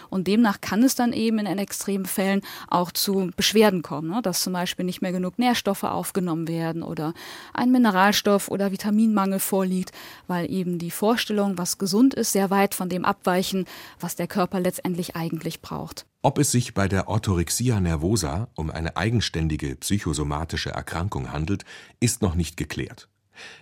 Und 0.09 0.27
demnach 0.27 0.61
kann 0.61 0.83
es 0.83 0.93
dann 0.93 1.11
eben 1.11 1.39
in 1.39 1.57
extremen 1.57 2.05
Fällen 2.05 2.41
auch 2.67 2.91
zu 2.91 3.31
Beschwerden 3.35 3.81
kommen, 3.81 4.11
ne? 4.11 4.21
dass 4.21 4.43
zum 4.43 4.53
Beispiel 4.53 4.85
nicht 4.85 5.01
mehr 5.01 5.11
genug 5.11 5.39
Nährstoffe 5.39 5.83
aufgenommen 5.83 6.47
werden 6.47 6.83
oder 6.83 7.15
ein 7.53 7.71
Mineralstoff 7.71 8.49
oder 8.49 8.71
Vitaminmangel 8.71 9.39
vorliegt, 9.39 9.91
weil 10.27 10.51
eben 10.51 10.77
die 10.77 10.91
Vorstellung, 10.91 11.57
was 11.57 11.79
gesund 11.79 12.13
ist, 12.13 12.33
sehr 12.33 12.51
weit 12.51 12.75
von 12.75 12.89
dem 12.89 13.05
abweichen, 13.05 13.65
was 13.99 14.15
der 14.15 14.27
Körper 14.43 14.59
letztendlich 14.59 15.15
eigentlich 15.15 15.61
braucht. 15.61 16.05
Ob 16.21 16.37
es 16.37 16.51
sich 16.51 16.73
bei 16.73 16.89
der 16.89 17.07
Orthorexia 17.07 17.79
nervosa 17.79 18.49
um 18.55 18.71
eine 18.71 18.97
eigenständige 18.97 19.77
psychosomatische 19.77 20.71
Erkrankung 20.71 21.31
handelt, 21.31 21.63
ist 22.01 22.21
noch 22.21 22.35
nicht 22.35 22.57
geklärt. 22.57 23.07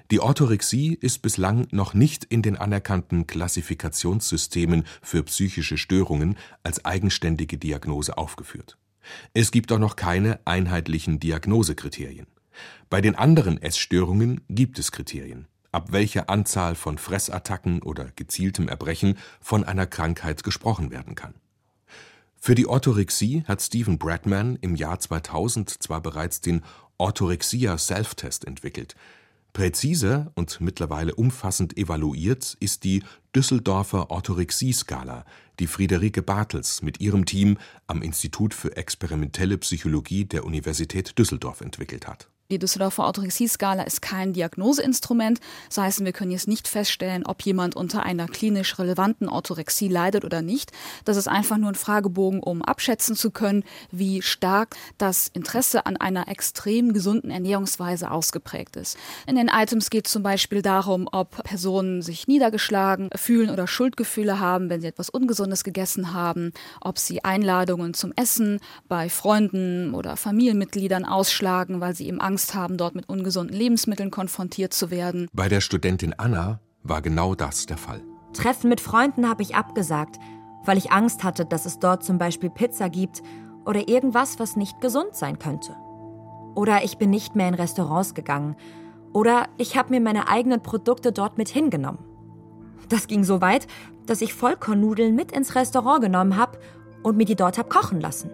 Die 0.10 0.20
Orthorexie 0.20 0.98
ist 1.00 1.22
bislang 1.22 1.68
noch 1.70 1.94
nicht 1.94 2.24
in 2.24 2.42
den 2.42 2.58
anerkannten 2.58 3.28
Klassifikationssystemen 3.28 4.86
für 5.04 5.22
psychische 5.22 5.78
Störungen 5.78 6.36
als 6.64 6.84
eigenständige 6.84 7.60
Diagnose 7.60 8.18
aufgeführt. 8.18 8.80
Es 9.36 9.52
gibt 9.52 9.72
auch 9.72 9.78
noch 9.78 9.96
keine 9.96 10.40
einheitlichen 10.46 11.20
Diagnosekriterien. 11.20 12.26
Bei 12.90 13.02
den 13.02 13.14
anderen 13.14 13.62
Essstörungen 13.62 14.42
gibt 14.50 14.80
es 14.80 14.92
Kriterien, 14.92 15.48
ab 15.72 15.92
welcher 15.92 16.30
Anzahl 16.30 16.75
von 16.75 16.98
Fressattacken 16.98 17.82
oder 17.82 18.12
gezieltem 18.16 18.68
Erbrechen 18.68 19.18
von 19.40 19.63
einer 19.63 19.88
Krankheit 19.88 20.44
gesprochen 20.44 20.92
werden 20.92 21.16
kann. 21.16 21.34
Für 22.38 22.56
die 22.56 22.68
Orthorexie 22.68 23.44
hat 23.48 23.62
Stephen 23.62 24.00
Bradman 24.00 24.58
im 24.62 24.75
Jahr 24.75 25.00
2000 25.00 25.70
zwar 25.70 26.01
bereits 26.01 26.42
den 26.42 26.63
Orthorexia 26.98 27.78
Self-Test 27.78 28.46
entwickelt, 28.46 28.96
Präziser 29.54 30.32
und 30.36 30.62
mittlerweile 30.62 31.13
umfassend 31.13 31.78
evaluiert 31.78 32.56
ist 32.62 32.86
die 32.86 33.04
Düsseldorfer 33.36 34.10
Orthorexie-Skala, 34.10 35.25
die 35.60 35.68
Friederike 35.68 36.22
Bartels 36.22 36.82
mit 36.82 37.01
ihrem 37.01 37.25
Team 37.25 37.58
am 37.86 38.01
Institut 38.01 38.54
für 38.54 38.78
experimentelle 38.78 39.58
Psychologie 39.58 40.24
der 40.25 40.46
Universität 40.46 41.18
Düsseldorf 41.20 41.62
entwickelt 41.62 42.08
hat 42.08 42.31
die 42.51 42.60
Düsseldorfer 42.60 43.05
Orthorexie-Skala 43.05 43.84
ist 43.84 44.01
kein 44.01 44.34
Diagnoseinstrument. 44.34 45.39
Das 45.70 45.77
heißt, 45.77 46.05
wir 46.05 46.12
können 46.12 46.31
jetzt 46.31 46.48
nicht 46.48 46.67
feststellen, 46.67 47.25
ob 47.25 47.41
jemand 47.43 47.75
unter 47.75 48.03
einer 48.03 48.27
klinisch 48.27 48.77
relevanten 48.77 49.29
Orthorexie 49.29 49.88
leidet 49.88 50.25
oder 50.25 50.41
nicht. 50.41 50.72
Das 51.05 51.17
ist 51.17 51.27
einfach 51.27 51.58
nur 51.58 51.70
ein 51.70 51.75
Fragebogen, 51.75 52.41
um 52.41 52.62
abschätzen 52.62 53.15
zu 53.15 53.31
können, 53.31 53.63
wie 53.89 54.22
stark 54.22 54.75
das 54.98 55.29
Interesse 55.29 55.86
an 55.86 55.98
einer 55.98 56.27
extrem 56.27 56.93
gesunden 56.93 57.31
Ernährungsweise 57.31 58.12
ausgeprägt 58.12 58.75
ist. 58.75 58.98
In 59.25 59.36
den 59.36 59.48
Items 59.48 59.89
geht 59.89 60.08
es 60.08 60.12
zum 60.12 60.24
Beispiel 60.24 60.62
darum, 60.62 61.08
ob 61.12 61.43
Personen 61.43 62.01
sich 62.01 62.27
niedergeschlagen 62.27 63.10
fühlen 63.15 63.50
oder 63.50 63.67
Schuldgefühle 63.67 64.39
haben, 64.39 64.70
wenn 64.70 64.81
sie 64.81 64.88
etwas 64.88 65.10
Ungesundes 65.10 65.63
gegessen 65.63 66.13
haben, 66.13 66.51
ob 66.81 67.00
sie 67.00 67.24
Einladungen 67.24 67.93
zum 67.93 68.12
Essen 68.15 68.60
bei 68.89 69.10
Freunden 69.10 69.93
oder 69.93 70.17
Familienmitgliedern 70.17 71.05
ausschlagen, 71.05 71.79
weil 71.79 71.96
sie 71.96 72.08
eben 72.08 72.20
Angst 72.20 72.40
Angst 72.41 72.55
haben, 72.55 72.77
dort 72.77 72.95
mit 72.95 73.07
ungesunden 73.07 73.55
Lebensmitteln 73.55 74.10
konfrontiert 74.10 74.74
zu 74.74 74.89
werden. 74.89 75.27
Bei 75.31 75.48
der 75.48 75.62
Studentin 75.62 76.15
Anna 76.17 76.60
war 76.81 77.03
genau 77.03 77.36
das 77.36 77.67
der 77.67 77.77
Fall. 77.77 78.01
Treffen 78.33 78.67
mit 78.67 78.81
Freunden 78.81 79.29
habe 79.29 79.43
ich 79.43 79.53
abgesagt, 79.53 80.17
weil 80.65 80.79
ich 80.79 80.91
Angst 80.91 81.24
hatte, 81.24 81.45
dass 81.45 81.67
es 81.67 81.77
dort 81.77 82.03
zum 82.03 82.17
Beispiel 82.17 82.50
Pizza 82.50 82.89
gibt 82.89 83.21
oder 83.63 83.88
irgendwas, 83.88 84.39
was 84.39 84.55
nicht 84.55 84.81
gesund 84.81 85.13
sein 85.13 85.38
könnte. 85.38 85.75
Oder 86.55 86.83
ich 86.83 86.98
bin 86.98 87.12
nicht 87.12 87.36
mehr 87.36 87.48
in 87.48 87.53
Restaurants 87.53 88.15
gegangen. 88.15 88.55
Oder 89.13 89.48
ich 89.57 89.77
habe 89.77 89.91
mir 89.91 90.01
meine 90.01 90.27
eigenen 90.27 90.63
Produkte 90.63 91.12
dort 91.12 91.38
mit 91.38 91.50
hingenommen. 91.50 92.00
Das 92.89 93.05
ging 93.05 93.24
so 93.24 93.39
weit, 93.39 93.67
dass 94.07 94.21
ich 94.21 94.33
Vollkornnudeln 94.33 95.13
mit 95.13 95.31
ins 95.31 95.53
Restaurant 95.53 96.01
genommen 96.01 96.38
habe 96.38 96.57
und 97.03 97.17
mir 97.17 97.25
die 97.25 97.36
dort 97.36 97.60
habe 97.60 97.69
kochen 97.69 98.01
lassen. 98.01 98.31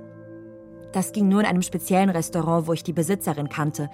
Das 0.97 1.11
ging 1.11 1.27
nur 1.27 1.41
in 1.41 1.45
einem 1.45 1.61
speziellen 1.61 2.09
Restaurant, 2.09 2.65
wo 2.65 2.73
ich 2.73 2.81
die 2.81 2.91
Besitzerin 2.91 3.49
kannte. 3.49 3.91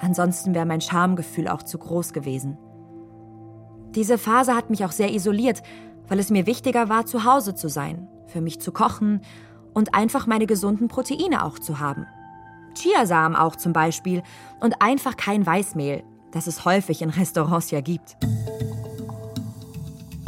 Ansonsten 0.00 0.56
wäre 0.56 0.66
mein 0.66 0.80
Schamgefühl 0.80 1.46
auch 1.46 1.62
zu 1.62 1.78
groß 1.78 2.12
gewesen. 2.12 2.58
Diese 3.94 4.18
Phase 4.18 4.56
hat 4.56 4.70
mich 4.70 4.84
auch 4.84 4.90
sehr 4.90 5.14
isoliert, 5.14 5.62
weil 6.08 6.18
es 6.18 6.30
mir 6.30 6.46
wichtiger 6.46 6.88
war, 6.88 7.06
zu 7.06 7.24
Hause 7.24 7.54
zu 7.54 7.68
sein, 7.68 8.08
für 8.26 8.40
mich 8.40 8.60
zu 8.60 8.72
kochen 8.72 9.20
und 9.72 9.94
einfach 9.94 10.26
meine 10.26 10.46
gesunden 10.46 10.88
Proteine 10.88 11.44
auch 11.44 11.60
zu 11.60 11.78
haben. 11.78 12.08
Chiasamen 12.74 13.36
auch 13.36 13.54
zum 13.54 13.72
Beispiel 13.72 14.24
und 14.58 14.82
einfach 14.82 15.16
kein 15.16 15.46
Weißmehl, 15.46 16.02
das 16.32 16.48
es 16.48 16.64
häufig 16.64 17.02
in 17.02 17.10
Restaurants 17.10 17.70
ja 17.70 17.82
gibt. 17.82 18.16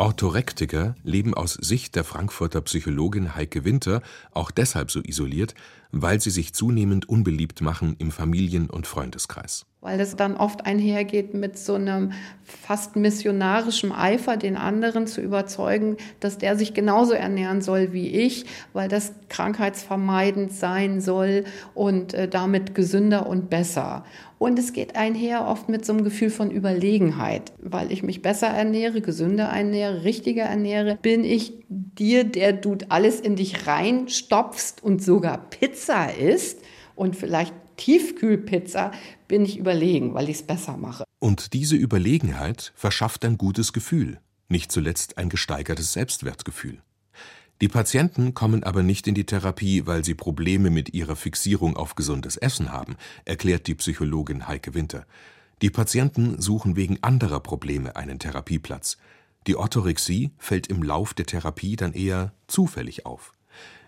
Orthorektiker 0.02 0.96
leben 1.04 1.32
aus 1.32 1.54
Sicht 1.54 1.94
der 1.94 2.02
Frankfurter 2.02 2.60
Psychologin 2.62 3.36
Heike 3.36 3.64
Winter 3.64 4.02
auch 4.32 4.50
deshalb 4.50 4.90
so 4.90 5.00
isoliert, 5.00 5.54
weil 5.92 6.20
sie 6.20 6.30
sich 6.30 6.54
zunehmend 6.54 7.08
unbeliebt 7.08 7.60
machen 7.60 7.94
im 8.00 8.10
Familien- 8.10 8.68
und 8.68 8.88
Freundeskreis. 8.88 9.64
Weil 9.82 10.00
es 10.00 10.16
dann 10.16 10.36
oft 10.36 10.64
einhergeht 10.64 11.34
mit 11.34 11.58
so 11.58 11.74
einem 11.74 12.12
fast 12.44 12.96
missionarischen 12.96 13.92
Eifer, 13.92 14.36
den 14.36 14.56
anderen 14.56 15.08
zu 15.08 15.20
überzeugen, 15.20 15.96
dass 16.20 16.38
der 16.38 16.56
sich 16.56 16.72
genauso 16.72 17.12
ernähren 17.14 17.60
soll 17.62 17.92
wie 17.92 18.08
ich, 18.08 18.46
weil 18.72 18.88
das 18.88 19.12
krankheitsvermeidend 19.28 20.52
sein 20.52 21.00
soll 21.00 21.44
und 21.74 22.14
äh, 22.14 22.28
damit 22.28 22.74
gesünder 22.76 23.26
und 23.26 23.50
besser. 23.50 24.04
Und 24.42 24.58
es 24.58 24.72
geht 24.72 24.96
einher 24.96 25.46
oft 25.46 25.68
mit 25.68 25.84
so 25.84 25.92
einem 25.92 26.02
Gefühl 26.02 26.30
von 26.30 26.50
Überlegenheit, 26.50 27.52
weil 27.60 27.92
ich 27.92 28.02
mich 28.02 28.22
besser 28.22 28.48
ernähre, 28.48 29.00
gesünder 29.00 29.44
ernähre, 29.44 30.02
richtiger 30.02 30.42
ernähre, 30.42 30.98
bin 31.00 31.22
ich 31.22 31.54
dir, 31.68 32.24
der 32.24 32.52
du 32.52 32.76
alles 32.88 33.20
in 33.20 33.36
dich 33.36 33.68
reinstopfst 33.68 34.82
und 34.82 35.00
sogar 35.00 35.38
Pizza 35.38 36.12
isst 36.16 36.60
und 36.96 37.14
vielleicht 37.14 37.54
Tiefkühlpizza, 37.76 38.92
bin 39.28 39.44
ich 39.44 39.58
überlegen, 39.58 40.14
weil 40.14 40.28
ich 40.28 40.36
es 40.36 40.42
besser 40.42 40.76
mache. 40.76 41.04
Und 41.18 41.52
diese 41.52 41.76
Überlegenheit 41.76 42.72
verschafft 42.74 43.24
ein 43.24 43.38
gutes 43.38 43.72
Gefühl, 43.72 44.20
nicht 44.48 44.72
zuletzt 44.72 45.18
ein 45.18 45.28
gesteigertes 45.28 45.92
Selbstwertgefühl. 45.92 46.82
Die 47.60 47.68
Patienten 47.68 48.34
kommen 48.34 48.64
aber 48.64 48.82
nicht 48.82 49.06
in 49.06 49.14
die 49.14 49.24
Therapie, 49.24 49.86
weil 49.86 50.04
sie 50.04 50.14
Probleme 50.14 50.68
mit 50.68 50.94
ihrer 50.94 51.14
Fixierung 51.14 51.76
auf 51.76 51.94
gesundes 51.94 52.36
Essen 52.36 52.72
haben, 52.72 52.96
erklärt 53.24 53.68
die 53.68 53.76
Psychologin 53.76 54.48
Heike 54.48 54.74
Winter. 54.74 55.06
Die 55.62 55.70
Patienten 55.70 56.42
suchen 56.42 56.74
wegen 56.74 56.98
anderer 57.02 57.38
Probleme 57.38 57.94
einen 57.94 58.18
Therapieplatz. 58.18 58.96
Die 59.46 59.54
Orthorexie 59.54 60.32
fällt 60.38 60.66
im 60.66 60.82
Lauf 60.82 61.14
der 61.14 61.26
Therapie 61.26 61.76
dann 61.76 61.92
eher 61.92 62.32
zufällig 62.48 63.06
auf. 63.06 63.32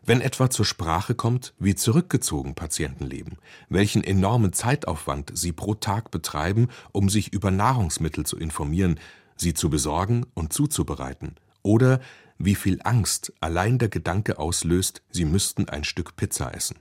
Wenn 0.06 0.20
etwa 0.20 0.50
zur 0.50 0.66
Sprache 0.66 1.14
kommt, 1.14 1.54
wie 1.58 1.74
zurückgezogen 1.74 2.54
Patienten 2.54 3.06
leben, 3.06 3.38
welchen 3.70 4.04
enormen 4.04 4.52
Zeitaufwand 4.52 5.32
sie 5.34 5.52
pro 5.52 5.74
Tag 5.74 6.10
betreiben, 6.10 6.68
um 6.92 7.08
sich 7.08 7.32
über 7.32 7.50
Nahrungsmittel 7.50 8.26
zu 8.26 8.36
informieren, 8.36 9.00
sie 9.36 9.54
zu 9.54 9.70
besorgen 9.70 10.26
und 10.34 10.52
zuzubereiten, 10.52 11.36
oder 11.62 12.00
wie 12.36 12.54
viel 12.54 12.80
Angst 12.84 13.32
allein 13.40 13.78
der 13.78 13.88
Gedanke 13.88 14.38
auslöst, 14.38 15.02
sie 15.10 15.24
müssten 15.24 15.70
ein 15.70 15.84
Stück 15.84 16.16
Pizza 16.16 16.54
essen. 16.54 16.76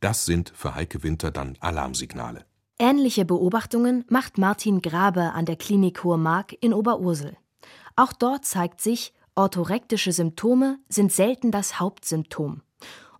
Das 0.00 0.24
sind 0.24 0.52
für 0.54 0.74
Heike 0.74 1.04
Winter 1.04 1.30
dann 1.30 1.56
Alarmsignale. 1.60 2.44
Ähnliche 2.80 3.24
Beobachtungen 3.24 4.04
macht 4.08 4.36
Martin 4.36 4.82
Grabe 4.82 5.32
an 5.32 5.46
der 5.46 5.56
Klinik 5.56 6.02
Hohe 6.02 6.18
Mark 6.18 6.56
in 6.60 6.74
Oberursel. 6.74 7.36
Auch 7.94 8.12
dort 8.12 8.44
zeigt 8.44 8.80
sich, 8.80 9.14
orthorektische 9.36 10.10
Symptome 10.10 10.78
sind 10.88 11.12
selten 11.12 11.52
das 11.52 11.78
Hauptsymptom. 11.78 12.62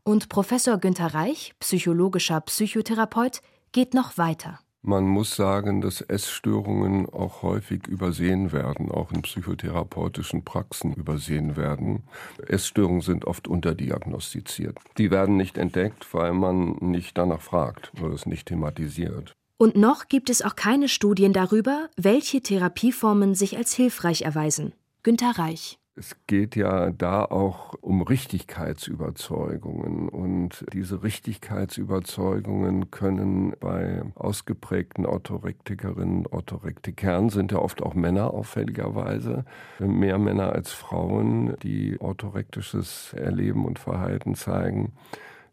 Und 0.07 0.29
Professor 0.29 0.77
Günther 0.77 1.15
Reich, 1.15 1.55
psychologischer 1.61 2.39
Psychotherapeut, 2.43 3.41
geht 3.73 3.95
noch 3.95 4.19
weiter. 4.19 4.61
Man 4.83 5.09
muss 5.09 5.35
sagen, 5.35 5.81
dass 5.81 6.03
Essstörungen 6.03 7.09
auch 7.09 7.41
häufig 7.41 7.87
übersehen 7.87 8.53
werden, 8.53 8.91
auch 8.91 9.13
in 9.13 9.23
psychotherapeutischen 9.23 10.45
Praxen 10.45 10.93
übersehen 10.93 11.57
werden. 11.57 12.03
Essstörungen 12.47 13.01
sind 13.01 13.25
oft 13.25 13.49
unterdiagnostiziert. 13.49 14.77
Die 14.99 15.11
werden 15.11 15.39
nicht 15.39 15.57
entdeckt, 15.57 16.13
weil 16.13 16.35
man 16.35 16.77
nicht 16.81 17.17
danach 17.17 17.41
fragt 17.41 17.93
oder 17.99 18.13
es 18.13 18.27
nicht 18.27 18.49
thematisiert. 18.49 19.33
Und 19.57 19.75
noch 19.75 20.09
gibt 20.09 20.29
es 20.29 20.43
auch 20.43 20.55
keine 20.55 20.91
Studien 20.91 21.33
darüber, 21.33 21.89
welche 21.97 22.43
Therapieformen 22.43 23.35
sich 23.35 23.57
als 23.57 23.73
hilfreich 23.73 24.21
erweisen. 24.21 24.75
Günter 25.03 25.39
Reich. 25.39 25.79
Es 25.97 26.17
geht 26.27 26.57
ja 26.57 26.91
da 26.91 27.25
auch 27.25 27.75
um 27.81 28.03
Richtigkeitsüberzeugungen 28.03 30.09
und 30.09 30.67
diese 30.73 31.05
Richtigkeitsüberzeugungen 31.05 32.91
können 32.91 33.55
bei 33.61 34.03
ausgeprägten 34.17 35.07
Orthorektikerinnen, 35.07 36.27
Orthorektikern 36.27 37.31
sind 37.31 37.53
ja 37.53 37.59
oft 37.59 37.81
auch 37.81 37.95
Männer 37.95 38.35
auffälligerweise, 38.35 39.45
mehr 39.79 40.19
Männer 40.19 40.53
als 40.53 40.73
Frauen, 40.73 41.55
die 41.63 42.01
orthorektisches 42.01 43.13
Erleben 43.13 43.65
und 43.65 43.79
Verhalten 43.79 44.35
zeigen. 44.35 44.95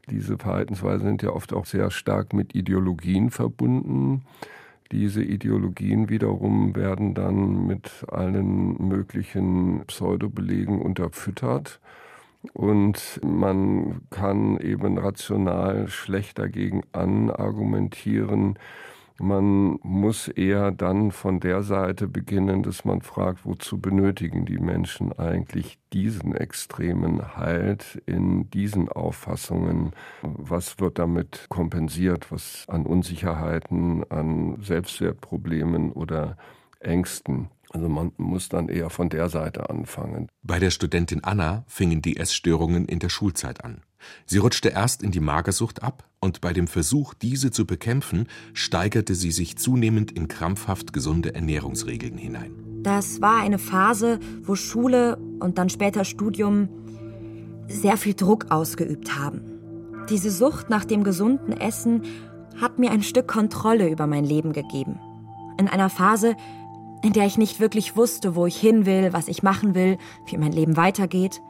Diese 0.10 0.40
Verhaltensweisen 0.40 1.06
sind 1.06 1.22
ja 1.22 1.30
oft 1.30 1.54
auch 1.54 1.68
sehr 1.68 1.92
stark 1.92 2.34
mit 2.34 2.56
Ideologien 2.56 3.30
verbunden. 3.30 4.24
Diese 4.92 5.24
Ideologien 5.24 6.10
wiederum 6.10 6.76
werden 6.76 7.14
dann 7.14 7.66
mit 7.66 8.06
allen 8.10 8.76
möglichen 8.90 9.86
Pseudobelegen 9.88 10.82
unterfüttert. 10.82 11.80
Und 12.54 13.22
man 13.24 14.02
kann 14.10 14.58
eben 14.60 14.98
rational 14.98 15.88
schlecht 15.88 16.40
dagegen 16.40 16.82
anargumentieren, 16.92 18.58
man 19.22 19.80
muss 19.84 20.28
eher 20.28 20.72
dann 20.72 21.12
von 21.12 21.40
der 21.40 21.63
Seite 21.63 22.08
beginnen, 22.08 22.63
dass 22.63 22.86
man 22.86 23.01
fragt, 23.01 23.46
wozu 23.46 23.80
benötigen 23.80 24.46
die 24.46 24.58
Menschen 24.58 25.13
eigentlich 25.13 25.80
diesen 25.94 26.36
extremen 26.36 27.38
Halt 27.38 28.01
in 28.06 28.50
diesen 28.50 28.90
Auffassungen? 28.90 29.92
Was 30.22 30.80
wird 30.80 31.00
damit 31.00 31.46
kompensiert? 31.50 32.32
Was 32.32 32.66
an 32.68 32.86
Unsicherheiten, 32.86 34.04
an 34.10 34.58
Selbstwertproblemen 34.62 35.92
oder 35.92 36.38
Ängsten? 36.80 37.50
Also 37.70 37.88
man 37.88 38.12
muss 38.18 38.50
dann 38.50 38.68
eher 38.68 38.90
von 38.90 39.10
der 39.10 39.30
Seite 39.30 39.70
anfangen. 39.70 40.28
Bei 40.44 40.60
der 40.60 40.72
Studentin 40.72 41.24
Anna 41.24 41.63
fingen 41.68 42.01
die 42.01 42.18
Essstörungen 42.18 42.86
in 42.86 43.00
der 43.00 43.10
Schulzeit 43.10 43.63
an. 43.63 43.82
Sie 44.25 44.38
rutschte 44.38 44.70
erst 44.70 45.03
in 45.03 45.12
die 45.12 45.20
Magersucht 45.20 45.84
ab, 45.84 46.08
und 46.20 46.39
bei 46.39 46.53
dem 46.53 46.67
Versuch, 46.67 47.15
diese 47.15 47.50
zu 47.50 47.65
bekämpfen, 47.65 48.27
steigerte 48.53 49.15
sie 49.15 49.31
sich 49.31 49.58
zunehmend 49.58 50.12
in 50.12 50.27
krampfhaft 50.27 50.93
gesunde 50.93 51.34
Ernährungsregeln 51.34 52.17
hinein. 52.17 52.53
Das 52.84 53.22
war 53.22 53.39
eine 53.39 53.58
Phase, 53.58 54.20
wo 54.43 54.55
Schule 54.55 55.17
und 55.39 55.58
dann 55.58 55.70
später 55.70 56.05
Studium 56.05 56.70
sehr 57.67 57.98
viel 57.98 58.13
Druck 58.13 58.51
ausgeübt 58.51 59.17
haben. 59.17 59.41
Diese 60.10 60.29
Sucht 60.29 60.70
nach 60.70 60.86
dem 60.86 61.03
gesunden 61.03 61.53
Essen 61.53 62.03
hat 62.60 62.79
mir 62.79 62.91
ein 62.91 63.03
Stück 63.03 63.27
Kontrolle 63.27 63.89
über 63.89 64.08
mein 64.08 64.25
Leben 64.25 64.53
gegeben. 64.53 65.00
In 65.58 65.67
einer 65.67 65.89
Phase, 65.89 66.36
in 67.03 67.13
der 67.13 67.25
ich 67.25 67.38
nicht 67.38 67.60
wirklich 67.60 67.96
wusste, 67.96 68.36
wo 68.36 68.46
ich 68.46 68.58
hin 68.60 68.86
will, 68.86 69.13
was 69.13 69.27
ich 69.27 69.41
machen 69.41 69.74
will, 69.74 69.98
wie 70.27 70.38
mein 70.38 70.51
Leben 70.51 70.77
weitergeht. 70.77 71.41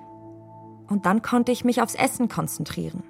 Und 0.91 1.05
dann 1.05 1.21
konnte 1.21 1.53
ich 1.53 1.63
mich 1.63 1.81
aufs 1.81 1.95
Essen 1.95 2.27
konzentrieren. 2.27 3.01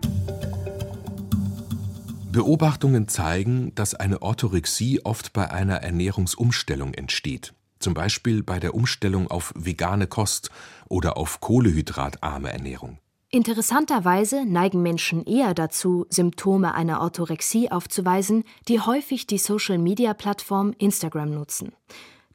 Beobachtungen 2.32 3.08
zeigen, 3.08 3.74
dass 3.74 3.96
eine 3.96 4.22
Orthorexie 4.22 5.02
oft 5.04 5.34
bei 5.34 5.50
einer 5.50 5.78
Ernährungsumstellung 5.78 6.94
entsteht, 6.94 7.56
zum 7.80 7.96
Beispiel 7.96 8.44
bei 8.44 8.60
der 8.60 8.76
Umstellung 8.76 9.32
auf 9.32 9.52
vegane 9.56 10.06
Kost 10.06 10.52
oder 10.90 11.18
auf 11.18 11.42
kohlehydratarme 11.42 12.54
Ernährung. 12.54 13.00
Interessanterweise 13.32 14.46
neigen 14.46 14.84
Menschen 14.84 15.26
eher 15.26 15.56
dazu, 15.56 16.06
Symptome 16.10 16.76
einer 16.76 17.02
Orthorexie 17.02 17.72
aufzuweisen, 17.72 18.44
die 18.68 18.80
häufig 18.80 19.26
die 19.26 19.40
Social-Media-Plattform 19.40 20.76
Instagram 20.78 21.32
nutzen. 21.32 21.72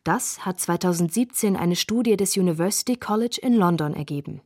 Das 0.02 0.44
hat 0.44 0.58
2017 0.58 1.56
eine 1.56 1.76
Studie 1.76 2.16
des 2.16 2.36
University 2.36 2.96
College 2.96 3.38
in 3.40 3.54
London 3.54 3.94
ergeben. 3.94 4.40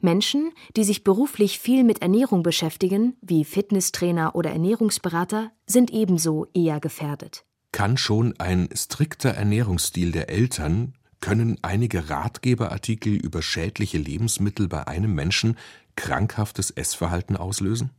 Menschen, 0.00 0.52
die 0.76 0.84
sich 0.84 1.04
beruflich 1.04 1.58
viel 1.58 1.84
mit 1.84 2.02
Ernährung 2.02 2.42
beschäftigen, 2.42 3.16
wie 3.20 3.44
Fitnesstrainer 3.44 4.34
oder 4.34 4.50
Ernährungsberater, 4.50 5.52
sind 5.66 5.90
ebenso 5.90 6.46
eher 6.54 6.80
gefährdet. 6.80 7.44
Kann 7.72 7.96
schon 7.96 8.34
ein 8.38 8.68
strikter 8.74 9.30
Ernährungsstil 9.30 10.12
der 10.12 10.30
Eltern, 10.30 10.94
können 11.20 11.58
einige 11.62 12.10
Ratgeberartikel 12.10 13.14
über 13.14 13.42
schädliche 13.42 13.98
Lebensmittel 13.98 14.68
bei 14.68 14.86
einem 14.86 15.14
Menschen 15.14 15.56
krankhaftes 15.96 16.70
Essverhalten 16.70 17.36
auslösen? 17.36 17.90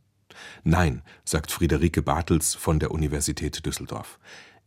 Nein, 0.62 1.02
sagt 1.24 1.50
Friederike 1.50 2.02
Bartels 2.02 2.54
von 2.54 2.78
der 2.78 2.92
Universität 2.92 3.64
Düsseldorf. 3.66 4.18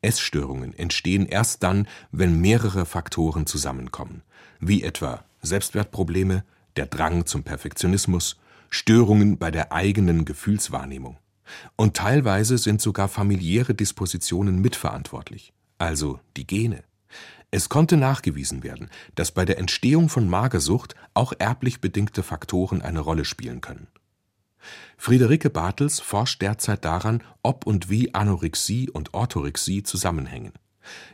Essstörungen 0.02 0.74
entstehen 0.74 1.26
erst 1.26 1.63
dann, 1.63 1.88
wenn 2.12 2.41
mehrere 2.41 2.86
Faktoren 2.86 3.46
zusammenkommen, 3.46 4.24
wie 4.60 4.84
etwa 4.84 5.24
Selbstwertprobleme, 5.41 6.44
der 6.76 6.86
Drang 6.86 7.26
zum 7.26 7.44
Perfektionismus, 7.44 8.38
Störungen 8.70 9.38
bei 9.38 9.52
der 9.52 9.72
eigenen 9.72 10.26
Gefühlswahrnehmung. 10.26 11.18
Und 11.76 11.98
teilweise 11.98 12.58
sind 12.58 12.82
sogar 12.82 13.08
familiäre 13.08 13.74
Dispositionen 13.74 14.62
mitverantwortlich, 14.62 15.54
also 15.78 16.20
die 16.38 16.48
Gene. 16.48 16.84
Es 17.52 17.68
konnte 17.68 17.98
nachgewiesen 17.98 18.64
werden, 18.64 18.90
dass 19.16 19.34
bei 19.34 19.44
der 19.44 19.58
Entstehung 19.58 20.08
von 20.08 20.30
Magersucht 20.30 20.96
auch 21.14 21.34
erblich 21.38 21.82
bedingte 21.82 22.24
Faktoren 22.24 22.82
eine 22.82 23.02
Rolle 23.02 23.26
spielen 23.26 23.60
können. 23.60 23.88
Friederike 24.96 25.50
Bartels 25.50 26.00
forscht 26.00 26.42
derzeit 26.42 26.86
daran, 26.86 27.24
ob 27.44 27.66
und 27.66 27.90
wie 27.90 28.14
Anorexie 28.14 28.90
und 28.90 29.14
Orthorexie 29.14 29.84
zusammenhängen. 29.84 30.54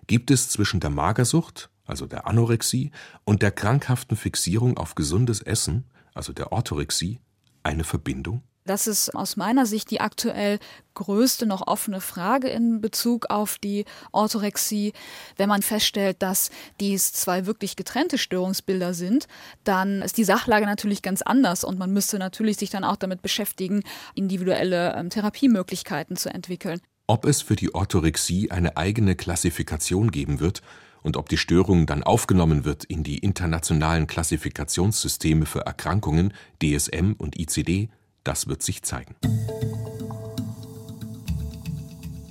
Gibt 0.06 0.30
es 0.30 0.50
zwischen 0.50 0.80
der 0.80 0.90
Magersucht 0.90 1.70
also 1.88 2.06
der 2.06 2.28
Anorexie, 2.28 2.92
und 3.24 3.42
der 3.42 3.52
krankhaften 3.52 4.16
Fixierung 4.16 4.78
auf 4.78 4.96
gesundes 4.96 5.42
Essen, 5.42 5.86
also 6.14 6.34
der 6.34 6.52
Orthorexie, 6.52 7.20
eine 7.64 7.84
Verbindung? 7.84 8.44
Das 8.68 8.86
ist 8.86 9.16
aus 9.16 9.38
meiner 9.38 9.66
Sicht 9.66 9.92
die 9.92 10.02
aktuell 10.02 10.60
größte 10.94 11.46
noch 11.46 11.66
offene 11.68 12.02
Frage 12.02 12.50
in 12.50 12.82
Bezug 12.82 13.30
auf 13.30 13.58
die 13.58 13.86
Orthorexie. 14.12 14.92
Wenn 15.38 15.48
man 15.48 15.62
feststellt, 15.62 16.22
dass 16.22 16.50
dies 16.82 17.14
zwei 17.14 17.46
wirklich 17.46 17.78
getrennte 17.78 18.18
Störungsbilder 18.18 18.94
sind, 18.94 19.28
dann 19.64 20.02
ist 20.02 20.18
die 20.18 20.26
Sachlage 20.26 20.66
natürlich 20.66 21.02
ganz 21.02 21.22
anders 21.22 21.64
und 21.64 21.80
man 21.80 21.94
müsste 21.94 22.20
natürlich 22.20 22.58
sich 22.58 22.70
dann 22.70 22.84
auch 22.84 22.98
damit 22.98 23.22
beschäftigen, 23.22 23.84
individuelle 24.16 24.94
ähm, 24.96 25.10
Therapiemöglichkeiten 25.10 26.18
zu 26.18 26.30
entwickeln. 26.30 26.82
Ob 27.08 27.24
es 27.24 27.42
für 27.42 27.56
die 27.56 27.74
Orthorexie 27.74 28.52
eine 28.52 28.76
eigene 28.76 29.16
Klassifikation 29.16 30.12
geben 30.12 30.42
wird, 30.42 30.62
und 31.04 31.18
ob 31.18 31.30
die 31.30 31.38
Störung 31.38 31.86
dann 31.86 32.04
aufgenommen 32.04 32.66
wird 32.66 32.84
in 32.84 33.04
die 33.04 33.20
internationalen 33.20 34.08
Klassifikationssysteme 34.08 35.46
für 35.46 35.62
Erkrankungen 35.62 36.34
DSM 36.62 37.14
und 37.18 37.40
ICD, 37.40 37.90
das 38.24 38.48
wird 38.48 38.64
sich 38.64 38.84
zeigen. 38.84 39.16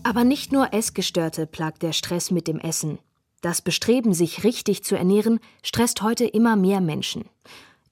Aber 0.03 0.25
nicht 0.25 0.53
nur 0.53 0.73
Essgestörte 0.73 1.47
plagt 1.47 1.83
der 1.83 1.93
Stress 1.93 2.31
mit 2.31 2.47
dem 2.47 2.61
Essen. 2.61 2.99
Das 3.41 3.61
Bestreben, 3.61 4.15
sich 4.15 4.45
richtig 4.45 4.85
zu 4.85 4.97
ernähren, 4.97 5.41
stresst 5.63 6.03
heute 6.03 6.25
immer 6.25 6.57
mehr 6.57 6.81
Menschen. 6.81 7.25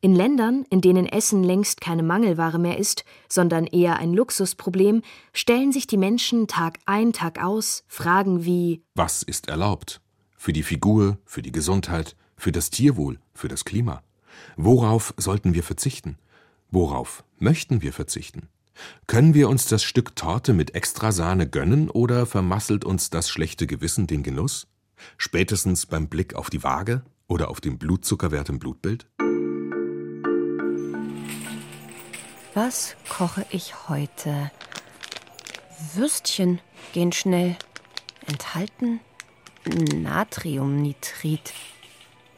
In 0.00 0.14
Ländern, 0.14 0.66
in 0.68 0.82
denen 0.82 1.06
Essen 1.06 1.42
längst 1.42 1.80
keine 1.80 2.02
Mangelware 2.02 2.58
mehr 2.58 2.78
ist, 2.78 3.04
sondern 3.26 3.66
eher 3.66 3.98
ein 3.98 4.12
Luxusproblem, 4.12 5.00
stellen 5.32 5.72
sich 5.72 5.86
die 5.86 5.96
Menschen 5.96 6.46
Tag 6.46 6.78
ein, 6.84 7.12
Tag 7.14 7.42
aus 7.42 7.84
Fragen 7.88 8.44
wie 8.44 8.84
Was 8.94 9.22
ist 9.22 9.48
erlaubt? 9.48 10.02
Für 10.44 10.52
die 10.52 10.62
Figur, 10.62 11.16
für 11.24 11.40
die 11.40 11.52
Gesundheit, 11.52 12.16
für 12.36 12.52
das 12.52 12.68
Tierwohl, 12.68 13.18
für 13.32 13.48
das 13.48 13.64
Klima. 13.64 14.02
Worauf 14.58 15.14
sollten 15.16 15.54
wir 15.54 15.62
verzichten? 15.62 16.18
Worauf 16.70 17.24
möchten 17.38 17.80
wir 17.80 17.94
verzichten? 17.94 18.50
Können 19.06 19.32
wir 19.32 19.48
uns 19.48 19.68
das 19.68 19.82
Stück 19.82 20.14
Torte 20.16 20.52
mit 20.52 20.74
Extrasahne 20.74 21.48
gönnen 21.48 21.88
oder 21.88 22.26
vermasselt 22.26 22.84
uns 22.84 23.08
das 23.08 23.30
schlechte 23.30 23.66
Gewissen 23.66 24.06
den 24.06 24.22
Genuss? 24.22 24.66
Spätestens 25.16 25.86
beim 25.86 26.08
Blick 26.08 26.34
auf 26.34 26.50
die 26.50 26.62
Waage 26.62 27.00
oder 27.26 27.48
auf 27.48 27.62
den 27.62 27.78
Blutzuckerwert 27.78 28.50
im 28.50 28.58
Blutbild? 28.58 29.06
Was 32.52 32.96
koche 33.08 33.46
ich 33.48 33.88
heute? 33.88 34.50
Würstchen 35.94 36.60
gehen 36.92 37.12
schnell. 37.12 37.56
Enthalten 38.26 39.00
Natriumnitrit. 39.66 41.52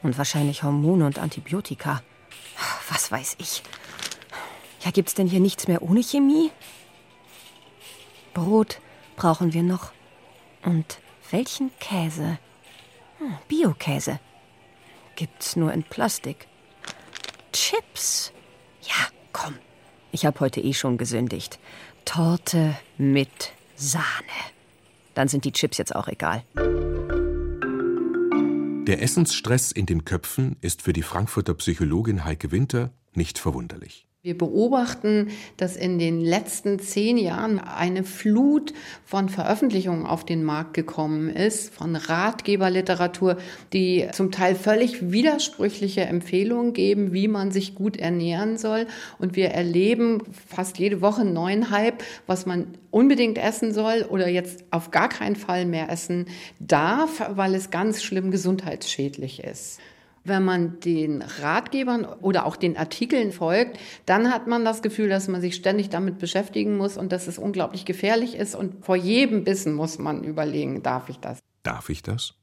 Und 0.03 0.19
wahrscheinlich 0.19 0.63
Hormone 0.63 1.07
und 1.07 1.19
Antibiotika. 1.19 2.03
Was 2.91 3.11
weiß 3.11 3.37
ich. 3.39 3.63
Ja, 4.85 4.91
gibt's 4.91 5.15
denn 5.15 5.27
hier 5.27 5.41
nichts 5.41 5.67
mehr 5.67 5.83
ohne 5.83 6.03
Chemie? 6.03 6.51
Brot 8.35 8.81
brauchen 9.17 9.53
wir 9.53 9.63
noch. 9.63 9.93
Und 10.65 10.99
welchen 11.31 11.77
Käse? 11.81 12.39
Hm, 13.19 13.37
Biokäse. 13.49 14.21
Gibt's 15.17 15.57
nur 15.57 15.73
in 15.73 15.83
Plastik. 15.83 16.47
Chips. 17.53 18.33
Ja, 18.83 19.09
komm. 19.33 19.55
Ich 20.13 20.27
habe 20.27 20.39
heute 20.41 20.61
eh 20.61 20.75
schon 20.75 20.99
gesündigt. 20.99 21.59
Torte 22.05 22.77
mit 22.99 23.53
Sahne. 23.75 24.05
Dann 25.15 25.29
sind 25.29 25.45
die 25.45 25.53
Chips 25.53 25.79
jetzt 25.79 25.97
auch 25.97 26.09
egal. 26.09 26.45
Der 28.87 29.03
Essensstress 29.03 29.73
in 29.73 29.87
den 29.87 30.05
Köpfen 30.05 30.57
ist 30.61 30.81
für 30.81 30.93
die 30.93 31.03
Frankfurter 31.03 31.55
Psychologin 31.55 32.25
Heike 32.25 32.53
Winter 32.53 32.93
nicht 33.15 33.37
verwunderlich. 33.37 34.06
Wir 34.27 34.37
beobachten, 34.37 35.29
dass 35.57 35.77
in 35.77 36.01
den 36.01 36.21
letzten 36.21 36.81
zehn 36.81 37.17
Jahren 37.17 37.61
eine 37.61 38.03
Flut 38.03 38.75
von 39.05 39.29
Veröffentlichungen 39.29 40.05
auf 40.05 40.27
den 40.27 40.43
Markt 40.43 40.75
gekommen 40.75 41.29
ist, 41.29 41.73
von 41.73 41.95
Ratgeberliteratur, 41.95 43.37
die 43.73 44.09
zum 44.11 44.33
Teil 44.33 44.57
völlig 44.57 45.13
widersprüchliche 45.13 46.01
Empfehlungen 46.01 46.73
geben, 46.73 47.13
wie 47.13 47.29
man 47.29 47.53
sich 47.53 47.77
gut 47.77 47.99
ernähren 47.99 48.59
soll. 48.59 48.89
Und 49.21 49.37
wir 49.37 49.51
erleben 49.51 50.25
fast 50.49 50.79
jede 50.79 51.01
Woche 51.01 51.21
einen 51.21 51.33
neuen 51.33 51.71
Hype, 51.71 52.03
was 52.27 52.47
man 52.47 52.75
unbedingt 52.91 53.39
essen 53.39 53.73
soll 53.73 54.05
oder 54.11 54.27
jetzt 54.27 54.65
auf 54.73 54.91
gar 54.91 55.09
keinen 55.09 55.37
Fall 55.37 55.67
mehr 55.67 55.89
essen 55.89 56.27
darf, 56.59 57.23
weil 57.37 57.55
es 57.55 57.71
ganz 57.71 58.03
schlimm 58.03 58.33
gesundheitsschädlich 58.33 59.45
ist. 59.45 59.79
Wenn 60.29 60.45
man 60.45 60.81
den 60.81 61.23
Ratgebern 61.23 62.05
oder 62.05 62.47
auch 62.47 62.57
den 62.57 62.77
Artikeln 62.77 63.31
folgt, 63.31 63.79
dann 64.07 64.33
hat 64.33 64.47
man 64.47 64.65
das 64.65 64.83
Gefühl, 64.83 65.09
dass 65.09 65.29
man 65.29 65.41
sich 65.41 65.55
ständig 65.55 65.89
damit 65.89 66.19
beschäftigen 66.19 66.77
muss 66.77 66.97
und 66.97 67.13
dass 67.13 67.29
es 67.29 67.39
unglaublich 67.39 67.85
gefährlich 67.85 68.35
ist. 68.35 68.55
Und 68.57 68.85
vor 68.85 68.97
jedem 68.97 69.45
Bissen 69.45 69.75
muss 69.75 69.99
man 69.99 70.25
überlegen, 70.25 70.83
darf 70.83 71.09
ich 71.09 71.19
das? 71.19 71.39
Darf 71.63 71.91
ich 71.91 72.03
das? 72.03 72.35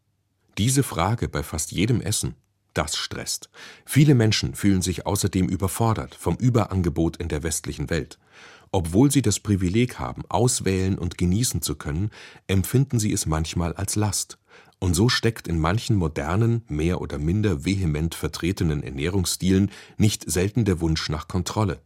Diese 0.57 0.83
Frage 0.83 1.27
bei 1.27 1.43
fast 1.43 1.71
jedem 1.71 1.99
Essen, 1.99 2.35
das 2.73 2.95
stresst. 2.95 3.49
Viele 3.85 4.15
Menschen 4.15 4.55
fühlen 4.55 4.81
sich 4.81 5.05
außerdem 5.05 5.49
überfordert 5.49 6.15
vom 6.15 6.35
Überangebot 6.35 7.17
in 7.17 7.27
der 7.27 7.43
westlichen 7.43 7.89
Welt. 7.89 8.17
Obwohl 8.71 9.11
sie 9.11 9.21
das 9.21 9.39
Privileg 9.39 9.99
haben, 9.99 10.23
auswählen 10.29 10.97
und 10.97 11.17
genießen 11.17 11.61
zu 11.61 11.75
können, 11.75 12.11
empfinden 12.47 12.97
sie 12.97 13.13
es 13.13 13.25
manchmal 13.25 13.73
als 13.73 13.95
Last. 13.95 14.39
Und 14.83 14.95
so 14.95 15.07
steckt 15.07 15.47
in 15.47 15.61
manchen 15.61 15.95
modernen, 15.95 16.63
mehr 16.67 16.99
oder 16.99 17.17
minder 17.17 17.63
vehement 17.63 18.15
vertretenen 18.15 18.83
Ernährungsstilen 18.83 19.71
nicht 19.95 20.29
selten 20.29 20.65
der 20.65 20.81
Wunsch 20.81 21.07
nach 21.07 21.29
Kontrolle. 21.29 21.79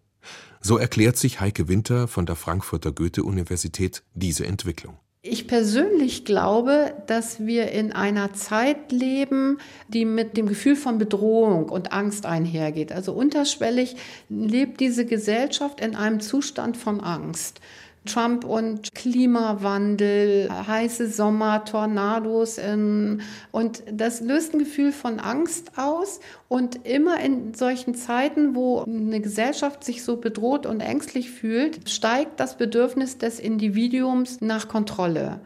So 0.62 0.80
erklärt 0.80 1.16
sich 1.16 1.40
Heike 1.40 1.68
Winter 1.68 2.08
von 2.08 2.26
der 2.26 2.36
Frankfurter 2.36 2.92
Goethe-Universität 2.92 4.02
diese 4.16 4.48
Entwicklung. 4.48 4.98
Ich 5.22 5.48
persönlich 5.48 6.26
glaube, 6.26 6.96
dass 7.06 7.46
wir 7.46 7.72
in 7.72 7.92
einer 7.92 8.34
Zeit 8.34 8.92
leben, 8.92 9.60
die 9.90 10.06
mit 10.06 10.36
dem 10.36 10.48
Gefühl 10.48 10.76
von 10.76 10.98
Bedrohung 10.98 11.70
und 11.70 11.92
Angst 11.92 12.26
einhergeht. 12.26 12.92
Also 12.92 13.14
unterschwellig 13.14 13.96
lebt 14.28 14.80
diese 14.80 15.06
Gesellschaft 15.06 15.82
in 15.82 15.96
einem 15.96 16.20
Zustand 16.20 16.78
von 16.78 17.00
Angst. 17.02 17.62
Trump 18.08 18.44
und 18.44 18.94
Klimawandel, 18.96 20.50
heiße 20.50 21.10
Sommer, 21.10 21.64
Tornados. 21.66 22.58
Ähm, 22.58 23.22
und 23.52 23.84
das 23.92 24.22
löst 24.22 24.54
ein 24.54 24.60
Gefühl 24.60 24.92
von 24.92 25.20
Angst 25.20 25.74
aus. 25.78 26.20
Und 26.48 26.88
immer 26.88 27.20
in 27.20 27.54
solchen 27.54 27.94
Zeiten, 27.94 28.56
wo 28.56 28.82
eine 28.82 29.22
Gesellschaft 29.22 29.84
sich 29.84 30.04
so 30.04 30.18
bedroht 30.18 30.66
und 30.66 30.80
ängstlich 30.80 31.30
fühlt, 31.30 31.90
steigt 31.90 32.40
das 32.40 32.58
Bedürfnis 32.58 33.18
des 33.18 33.40
Individuums 33.40 34.42
nach 34.42 34.68
Kontrolle. 34.68 35.40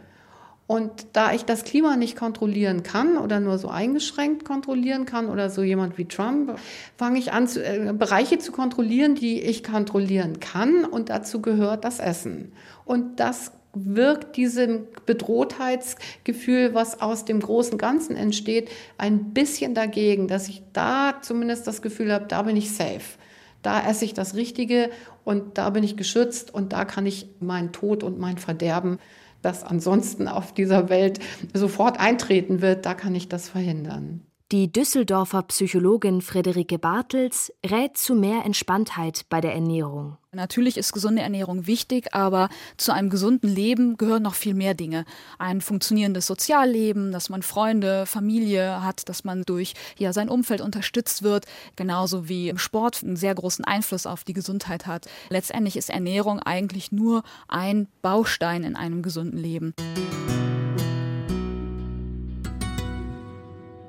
Und 0.72 1.08
da 1.12 1.34
ich 1.34 1.44
das 1.44 1.66
Klima 1.66 1.98
nicht 1.98 2.16
kontrollieren 2.16 2.82
kann 2.82 3.18
oder 3.18 3.42
nur 3.42 3.58
so 3.58 3.68
eingeschränkt 3.68 4.46
kontrollieren 4.46 5.06
kann 5.06 5.28
oder 5.28 5.50
so 5.50 5.64
jemand 5.64 5.98
wie 5.98 6.06
Trump, 6.06 6.58
fange 6.98 7.20
ich 7.20 7.34
an, 7.34 7.46
zu, 7.50 7.62
äh, 7.62 7.92
Bereiche 7.92 8.40
zu 8.40 8.54
kontrollieren, 8.54 9.16
die 9.16 9.42
ich 9.42 9.66
kontrollieren 9.66 10.40
kann. 10.40 10.86
Und 10.86 11.10
dazu 11.10 11.42
gehört 11.42 11.84
das 11.84 12.00
Essen. 12.00 12.54
Und 12.86 13.20
das 13.20 13.52
wirkt 13.74 14.38
diesem 14.38 14.88
Bedrohtheitsgefühl, 15.06 16.74
was 16.74 17.02
aus 17.02 17.26
dem 17.26 17.42
großen 17.42 17.78
Ganzen 17.78 18.16
entsteht, 18.16 18.70
ein 18.98 19.34
bisschen 19.34 19.74
dagegen, 19.74 20.30
dass 20.30 20.48
ich 20.48 20.64
da 20.72 21.16
zumindest 21.22 21.68
das 21.68 21.82
Gefühl 21.82 22.14
habe, 22.14 22.28
da 22.30 22.44
bin 22.44 22.56
ich 22.56 22.72
safe. 22.74 23.18
Da 23.62 23.86
esse 23.90 24.06
ich 24.06 24.14
das 24.14 24.36
Richtige 24.36 24.90
und 25.26 25.58
da 25.58 25.70
bin 25.72 25.84
ich 25.84 25.98
geschützt 25.98 26.54
und 26.54 26.72
da 26.72 26.86
kann 26.86 27.06
ich 27.06 27.28
meinen 27.42 27.74
Tod 27.74 28.04
und 28.04 28.20
mein 28.20 28.38
Verderben 28.38 29.00
das 29.42 29.64
ansonsten 29.64 30.28
auf 30.28 30.54
dieser 30.54 30.90
Welt 30.90 31.20
sofort 31.54 32.00
eintreten 32.00 32.62
wird, 32.62 32.86
da 32.86 32.94
kann 32.94 33.16
ich 33.16 33.30
das 33.30 33.50
verhindern. 33.50 34.22
Die 34.52 34.70
Düsseldorfer 34.70 35.44
Psychologin 35.44 36.20
Friederike 36.20 36.78
Bartels 36.78 37.54
rät 37.66 37.96
zu 37.96 38.16
mehr 38.16 38.44
Entspanntheit 38.44 39.22
bei 39.30 39.40
der 39.40 39.54
Ernährung. 39.54 40.18
Natürlich 40.34 40.76
ist 40.76 40.92
gesunde 40.92 41.22
Ernährung 41.22 41.68
wichtig, 41.68 42.14
aber 42.14 42.50
zu 42.76 42.92
einem 42.92 43.10
gesunden 43.10 43.48
Leben 43.48 43.96
gehören 43.96 44.24
noch 44.24 44.34
viel 44.34 44.54
mehr 44.54 44.74
Dinge. 44.74 45.06
Ein 45.40 45.62
funktionierendes 45.62 46.28
Sozialleben, 46.28 47.14
dass 47.14 47.30
man 47.30 47.44
Freunde, 47.44 48.06
Familie 48.06 48.84
hat, 48.84 49.08
dass 49.08 49.24
man 49.24 49.44
durch 49.44 49.74
ja, 49.98 50.12
sein 50.12 50.28
Umfeld 50.28 50.60
unterstützt 50.60 51.24
wird, 51.24 51.46
genauso 51.78 52.28
wie 52.28 52.50
im 52.50 52.58
Sport 52.58 53.04
einen 53.04 53.16
sehr 53.16 53.36
großen 53.36 53.64
Einfluss 53.64 54.06
auf 54.06 54.26
die 54.26 54.34
Gesundheit 54.34 54.86
hat. 54.86 55.06
Letztendlich 55.30 55.78
ist 55.78 55.90
Ernährung 55.90 56.40
eigentlich 56.40 56.92
nur 56.92 57.24
ein 57.48 57.88
Baustein 58.02 58.66
in 58.66 58.76
einem 58.76 59.02
gesunden 59.02 59.40
Leben. 59.40 59.74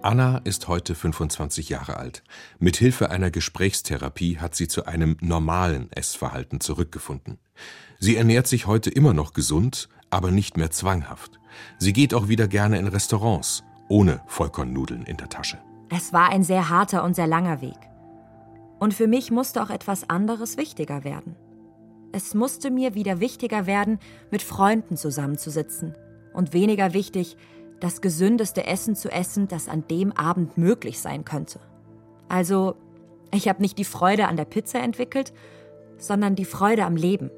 Anna 0.03 0.39
ist 0.39 0.67
heute 0.67 0.97
25 0.97 1.69
Jahre 1.69 1.97
alt. 1.97 2.25
Mit 2.59 2.77
Hilfe 2.77 3.11
einer 3.11 3.31
Gesprächstherapie 3.31 4.39
hat 4.39 4.57
sie 4.57 4.67
zu 4.67 4.87
einem 4.87 5.17
normalen 5.21 5.93
Essverhalten 5.93 6.61
zurückgefunden. 6.61 7.39
Sie 8.01 8.17
ernährt 8.17 8.49
sich 8.49 8.67
heute 8.67 8.91
immer 8.91 9.15
noch 9.15 9.33
gesund, 9.33 9.89
aber 10.11 10.33
nicht 10.33 10.57
mehr 10.57 10.73
zwanghaft. 10.73 11.39
Sie 11.79 11.93
geht 11.93 12.15
auch 12.15 12.27
wieder 12.27 12.49
gerne 12.49 12.81
in 12.81 12.89
Restaurants, 12.89 13.63
ohne 13.89 14.21
Vollkornnudeln 14.27 15.05
in 15.05 15.19
der 15.19 15.29
Tasche. 15.29 15.59
Es 15.89 16.13
war 16.13 16.31
ein 16.31 16.43
sehr 16.43 16.69
harter 16.69 17.05
und 17.05 17.15
sehr 17.15 17.29
langer 17.29 17.61
Weg. 17.61 17.79
Und 18.81 18.95
für 18.95 19.07
mich 19.07 19.31
musste 19.31 19.63
auch 19.63 19.71
etwas 19.71 20.11
anderes 20.11 20.57
wichtiger 20.57 21.05
werden. 21.05 21.37
Es 22.11 22.35
musste 22.35 22.73
mir 22.73 22.97
wieder 22.97 23.21
wichtiger 23.21 23.67
werden, 23.67 24.01
mit 24.33 24.43
Freunden 24.43 24.97
zusammenzusitzen. 24.97 25.95
Und 26.35 26.53
weniger 26.53 26.93
wichtig, 26.93 27.37
das 27.83 28.01
gesündeste 28.01 28.65
Essen 28.65 28.95
zu 28.95 29.11
essen, 29.11 29.49
das 29.49 29.69
an 29.69 29.85
dem 29.89 30.13
Abend 30.13 30.57
möglich 30.57 31.01
sein 31.01 31.25
könnte. 31.25 31.59
Also, 32.29 32.77
ich 33.33 33.49
habe 33.49 33.61
nicht 33.61 33.77
die 33.77 33.85
Freude 33.85 34.29
an 34.29 34.37
der 34.37 34.45
Pizza 34.45 34.79
entwickelt, 34.79 35.33
sondern 35.99 36.37
die 36.37 36.45
Freude 36.45 36.85
am 36.85 36.95
Leben. 36.95 37.31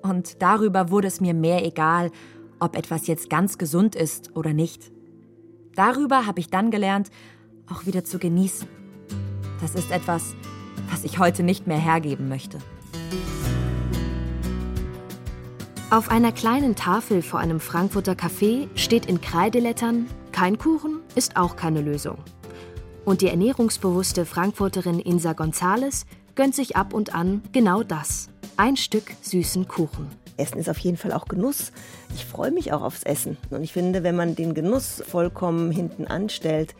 Und 0.00 0.40
darüber 0.42 0.90
wurde 0.90 1.08
es 1.08 1.20
mir 1.20 1.34
mehr 1.34 1.66
egal, 1.66 2.12
ob 2.60 2.76
etwas 2.76 3.08
jetzt 3.08 3.28
ganz 3.28 3.58
gesund 3.58 3.96
ist 3.96 4.36
oder 4.36 4.52
nicht. 4.52 4.92
Darüber 5.74 6.26
habe 6.26 6.38
ich 6.38 6.50
dann 6.50 6.70
gelernt, 6.70 7.10
auch 7.68 7.84
wieder 7.84 8.04
zu 8.04 8.20
genießen. 8.20 8.68
Das 9.60 9.74
ist 9.74 9.90
etwas, 9.90 10.36
was 10.90 11.02
ich 11.02 11.18
heute 11.18 11.42
nicht 11.42 11.66
mehr 11.66 11.78
hergeben 11.78 12.28
möchte. 12.28 12.58
Auf 15.94 16.10
einer 16.10 16.32
kleinen 16.32 16.74
Tafel 16.74 17.22
vor 17.22 17.38
einem 17.38 17.60
Frankfurter 17.60 18.14
Café 18.14 18.66
steht 18.74 19.06
in 19.06 19.20
Kreidelettern: 19.20 20.08
Kein 20.32 20.58
Kuchen 20.58 20.98
ist 21.14 21.36
auch 21.36 21.54
keine 21.54 21.82
Lösung. 21.82 22.18
Und 23.04 23.20
die 23.20 23.28
ernährungsbewusste 23.28 24.26
Frankfurterin 24.26 24.98
Insa 24.98 25.34
Gonzales 25.34 26.04
gönnt 26.34 26.56
sich 26.56 26.74
ab 26.74 26.94
und 26.94 27.14
an 27.14 27.42
genau 27.52 27.84
das: 27.84 28.28
ein 28.56 28.76
Stück 28.76 29.12
süßen 29.22 29.68
Kuchen. 29.68 30.08
Essen 30.36 30.58
ist 30.58 30.68
auf 30.68 30.78
jeden 30.78 30.96
Fall 30.96 31.12
auch 31.12 31.26
Genuss. 31.26 31.70
Ich 32.12 32.24
freue 32.24 32.50
mich 32.50 32.72
auch 32.72 32.82
aufs 32.82 33.04
Essen. 33.04 33.36
Und 33.50 33.62
ich 33.62 33.72
finde, 33.72 34.02
wenn 34.02 34.16
man 34.16 34.34
den 34.34 34.52
Genuss 34.52 35.00
vollkommen 35.06 35.70
hinten 35.70 36.08
anstellt, 36.08 36.74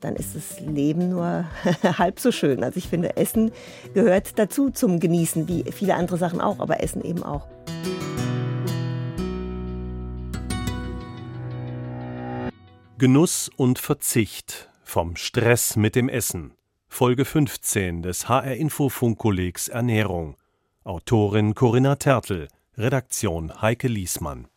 dann 0.00 0.14
ist 0.14 0.36
das 0.36 0.60
Leben 0.60 1.10
nur 1.10 1.44
halb 1.98 2.20
so 2.20 2.30
schön. 2.30 2.62
Also 2.62 2.78
ich 2.78 2.88
finde, 2.88 3.16
Essen 3.16 3.50
gehört 3.94 4.38
dazu 4.38 4.70
zum 4.70 5.00
Genießen, 5.00 5.48
wie 5.48 5.64
viele 5.72 5.96
andere 5.96 6.18
Sachen 6.18 6.40
auch, 6.40 6.60
aber 6.60 6.84
Essen 6.84 7.02
eben 7.02 7.24
auch. 7.24 7.48
Genuss 13.00 13.50
und 13.56 13.78
Verzicht 13.78 14.68
vom 14.84 15.16
Stress 15.16 15.74
mit 15.74 15.96
dem 15.96 16.10
Essen. 16.10 16.52
Folge 16.86 17.24
15 17.24 18.02
des 18.02 18.28
HR 18.28 18.56
Info 18.56 18.90
Funkkollegs 18.90 19.68
Ernährung 19.68 20.36
Autorin 20.84 21.54
Corinna 21.54 21.96
Tertel, 21.96 22.48
Redaktion 22.76 23.62
Heike 23.62 23.88
Liesmann. 23.88 24.48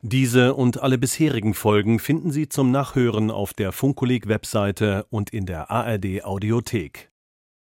Diese 0.00 0.54
und 0.54 0.80
alle 0.80 0.96
bisherigen 0.96 1.52
Folgen 1.52 1.98
finden 1.98 2.30
Sie 2.30 2.48
zum 2.48 2.70
Nachhören 2.70 3.30
auf 3.30 3.52
der 3.52 3.70
Funkkolleg 3.70 4.28
Webseite 4.28 5.04
und 5.10 5.28
in 5.28 5.44
der 5.44 5.70
ARD 5.70 6.24
Audiothek. 6.24 7.10